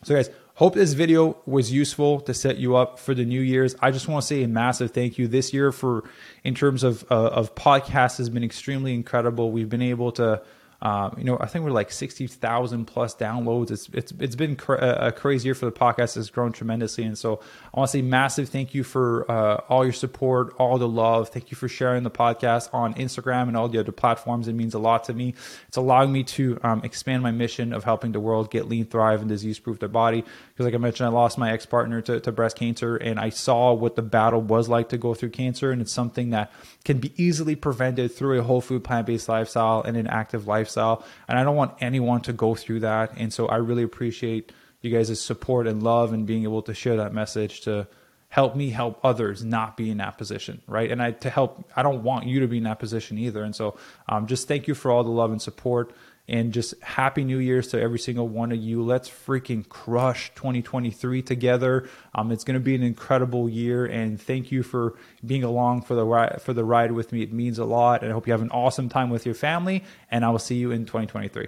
So 0.03 0.13
guys, 0.15 0.29
Hope 0.59 0.73
this 0.75 0.91
video 0.91 1.37
was 1.45 1.71
useful 1.71 2.19
to 2.19 2.33
set 2.33 2.57
you 2.57 2.75
up 2.75 2.99
for 2.99 3.13
the 3.13 3.23
New 3.23 3.39
Year's. 3.39 3.77
I 3.79 3.91
just 3.91 4.09
want 4.09 4.23
to 4.23 4.27
say 4.27 4.43
a 4.43 4.47
massive 4.49 4.91
thank 4.91 5.17
you 5.17 5.25
this 5.29 5.53
year 5.53 5.71
for, 5.71 6.03
in 6.43 6.53
terms 6.53 6.83
of 6.83 7.09
uh, 7.09 7.15
of 7.27 7.55
podcasts, 7.55 8.17
has 8.17 8.29
been 8.29 8.43
extremely 8.43 8.93
incredible. 8.93 9.53
We've 9.53 9.69
been 9.69 9.81
able 9.81 10.11
to 10.11 10.41
um, 10.81 11.15
you 11.17 11.25
know, 11.25 11.37
I 11.39 11.47
think 11.47 11.65
we're 11.65 11.71
like 11.71 11.91
sixty 11.91 12.25
thousand 12.25 12.85
plus 12.85 13.13
downloads. 13.13 13.69
It's 13.69 13.89
it's 13.89 14.13
it's 14.17 14.35
been 14.35 14.55
cra- 14.55 15.07
a 15.07 15.11
crazy 15.11 15.47
year 15.47 15.55
for 15.55 15.65
the 15.65 15.73
podcast. 15.73 16.15
It's 16.15 16.29
grown 16.29 16.53
tremendously, 16.53 17.03
and 17.03 17.17
so 17.17 17.41
I 17.73 17.79
want 17.79 17.91
to 17.91 17.97
say 17.97 18.01
massive 18.01 18.47
thank 18.47 18.73
you 18.73 18.85
for 18.85 19.29
uh, 19.29 19.55
all 19.67 19.83
your 19.83 19.91
support, 19.91 20.55
all 20.57 20.77
the 20.77 20.87
love. 20.87 21.29
Thank 21.29 21.51
you 21.51 21.57
for 21.57 21.67
sharing 21.67 22.03
the 22.03 22.11
podcast 22.11 22.73
on 22.73 22.93
Instagram 22.93 23.49
and 23.49 23.57
all 23.57 23.67
the 23.67 23.77
other 23.77 23.91
platforms. 23.91 24.47
It 24.47 24.53
means 24.53 24.73
a 24.73 24.79
lot 24.79 25.03
to 25.05 25.13
me. 25.13 25.35
It's 25.67 25.75
allowing 25.75 26.13
me 26.13 26.23
to 26.23 26.57
um, 26.63 26.81
expand 26.85 27.23
my 27.23 27.31
mission 27.31 27.73
of 27.73 27.83
helping 27.83 28.13
the 28.13 28.21
world 28.21 28.49
get 28.49 28.69
lean, 28.69 28.85
thrive, 28.85 29.19
and 29.19 29.27
disease 29.27 29.59
proof 29.59 29.79
their 29.79 29.89
body. 29.89 30.21
Because, 30.21 30.65
like 30.65 30.75
I 30.75 30.77
mentioned, 30.77 31.07
I 31.07 31.11
lost 31.11 31.37
my 31.37 31.51
ex 31.51 31.65
partner 31.65 32.01
to, 32.03 32.21
to 32.21 32.31
breast 32.31 32.55
cancer, 32.55 32.95
and 32.95 33.19
I 33.19 33.29
saw 33.29 33.73
what 33.73 33.97
the 33.97 34.01
battle 34.01 34.41
was 34.41 34.69
like 34.69 34.89
to 34.89 34.97
go 34.97 35.13
through 35.13 35.31
cancer, 35.31 35.71
and 35.71 35.81
it's 35.81 35.91
something 35.91 36.29
that 36.29 36.53
can 36.85 36.99
be 36.99 37.11
easily 37.21 37.57
prevented 37.57 38.15
through 38.15 38.39
a 38.39 38.43
whole 38.43 38.61
food 38.61 38.85
plant 38.85 39.07
based 39.07 39.27
lifestyle 39.27 39.81
and 39.81 39.97
an 39.97 40.07
active 40.07 40.47
lifestyle 40.47 40.68
lifestyle. 40.69 41.03
And 41.27 41.37
I 41.37 41.43
don't 41.43 41.55
want 41.55 41.75
anyone 41.81 42.21
to 42.21 42.33
go 42.33 42.55
through 42.55 42.81
that. 42.81 43.13
And 43.17 43.33
so 43.33 43.47
I 43.47 43.57
really 43.57 43.83
appreciate 43.83 44.51
you 44.81 44.91
guys' 44.91 45.19
support 45.19 45.67
and 45.67 45.83
love 45.83 46.13
and 46.13 46.25
being 46.25 46.43
able 46.43 46.61
to 46.63 46.73
share 46.73 46.97
that 46.97 47.13
message 47.13 47.61
to 47.61 47.87
help 48.29 48.55
me 48.55 48.69
help 48.69 48.99
others 49.03 49.43
not 49.43 49.75
be 49.75 49.89
in 49.89 49.97
that 49.97 50.15
position 50.15 50.61
right 50.67 50.91
and 50.91 51.01
i 51.01 51.09
to 51.09 51.31
help 51.31 51.67
i 51.75 51.81
don't 51.81 52.03
want 52.03 52.27
you 52.27 52.41
to 52.41 52.47
be 52.47 52.57
in 52.57 52.63
that 52.63 52.77
position 52.77 53.17
either 53.17 53.43
and 53.43 53.55
so 53.55 53.75
um, 54.07 54.27
just 54.27 54.47
thank 54.47 54.67
you 54.67 54.75
for 54.75 54.91
all 54.91 55.03
the 55.03 55.09
love 55.09 55.31
and 55.31 55.41
support 55.41 55.91
and 56.29 56.53
just 56.53 56.79
happy 56.81 57.23
New 57.23 57.39
year 57.39 57.61
to 57.61 57.81
every 57.81 57.99
single 57.99 58.27
one 58.27 58.51
of 58.51 58.59
you. 58.59 58.83
Let's 58.83 59.09
freaking 59.09 59.67
crush 59.67 60.31
2023 60.35 61.23
together. 61.23 61.89
Um, 62.13 62.31
it's 62.31 62.43
going 62.43 62.53
to 62.53 62.63
be 62.63 62.75
an 62.75 62.83
incredible 62.83 63.49
year, 63.49 63.85
and 63.85 64.21
thank 64.21 64.51
you 64.51 64.63
for 64.63 64.95
being 65.25 65.43
along 65.43 65.81
for 65.81 65.95
the 65.95 66.05
ride, 66.05 66.41
for 66.41 66.53
the 66.53 66.63
ride 66.63 66.91
with 66.91 67.11
me. 67.11 67.23
It 67.23 67.33
means 67.33 67.57
a 67.57 67.65
lot, 67.65 68.03
and 68.03 68.11
I 68.11 68.13
hope 68.13 68.27
you 68.27 68.33
have 68.33 68.43
an 68.43 68.51
awesome 68.51 68.89
time 68.89 69.09
with 69.09 69.25
your 69.25 69.35
family. 69.35 69.83
And 70.11 70.23
I 70.23 70.29
will 70.29 70.39
see 70.39 70.55
you 70.55 70.71
in 70.71 70.85
2023. 70.85 71.47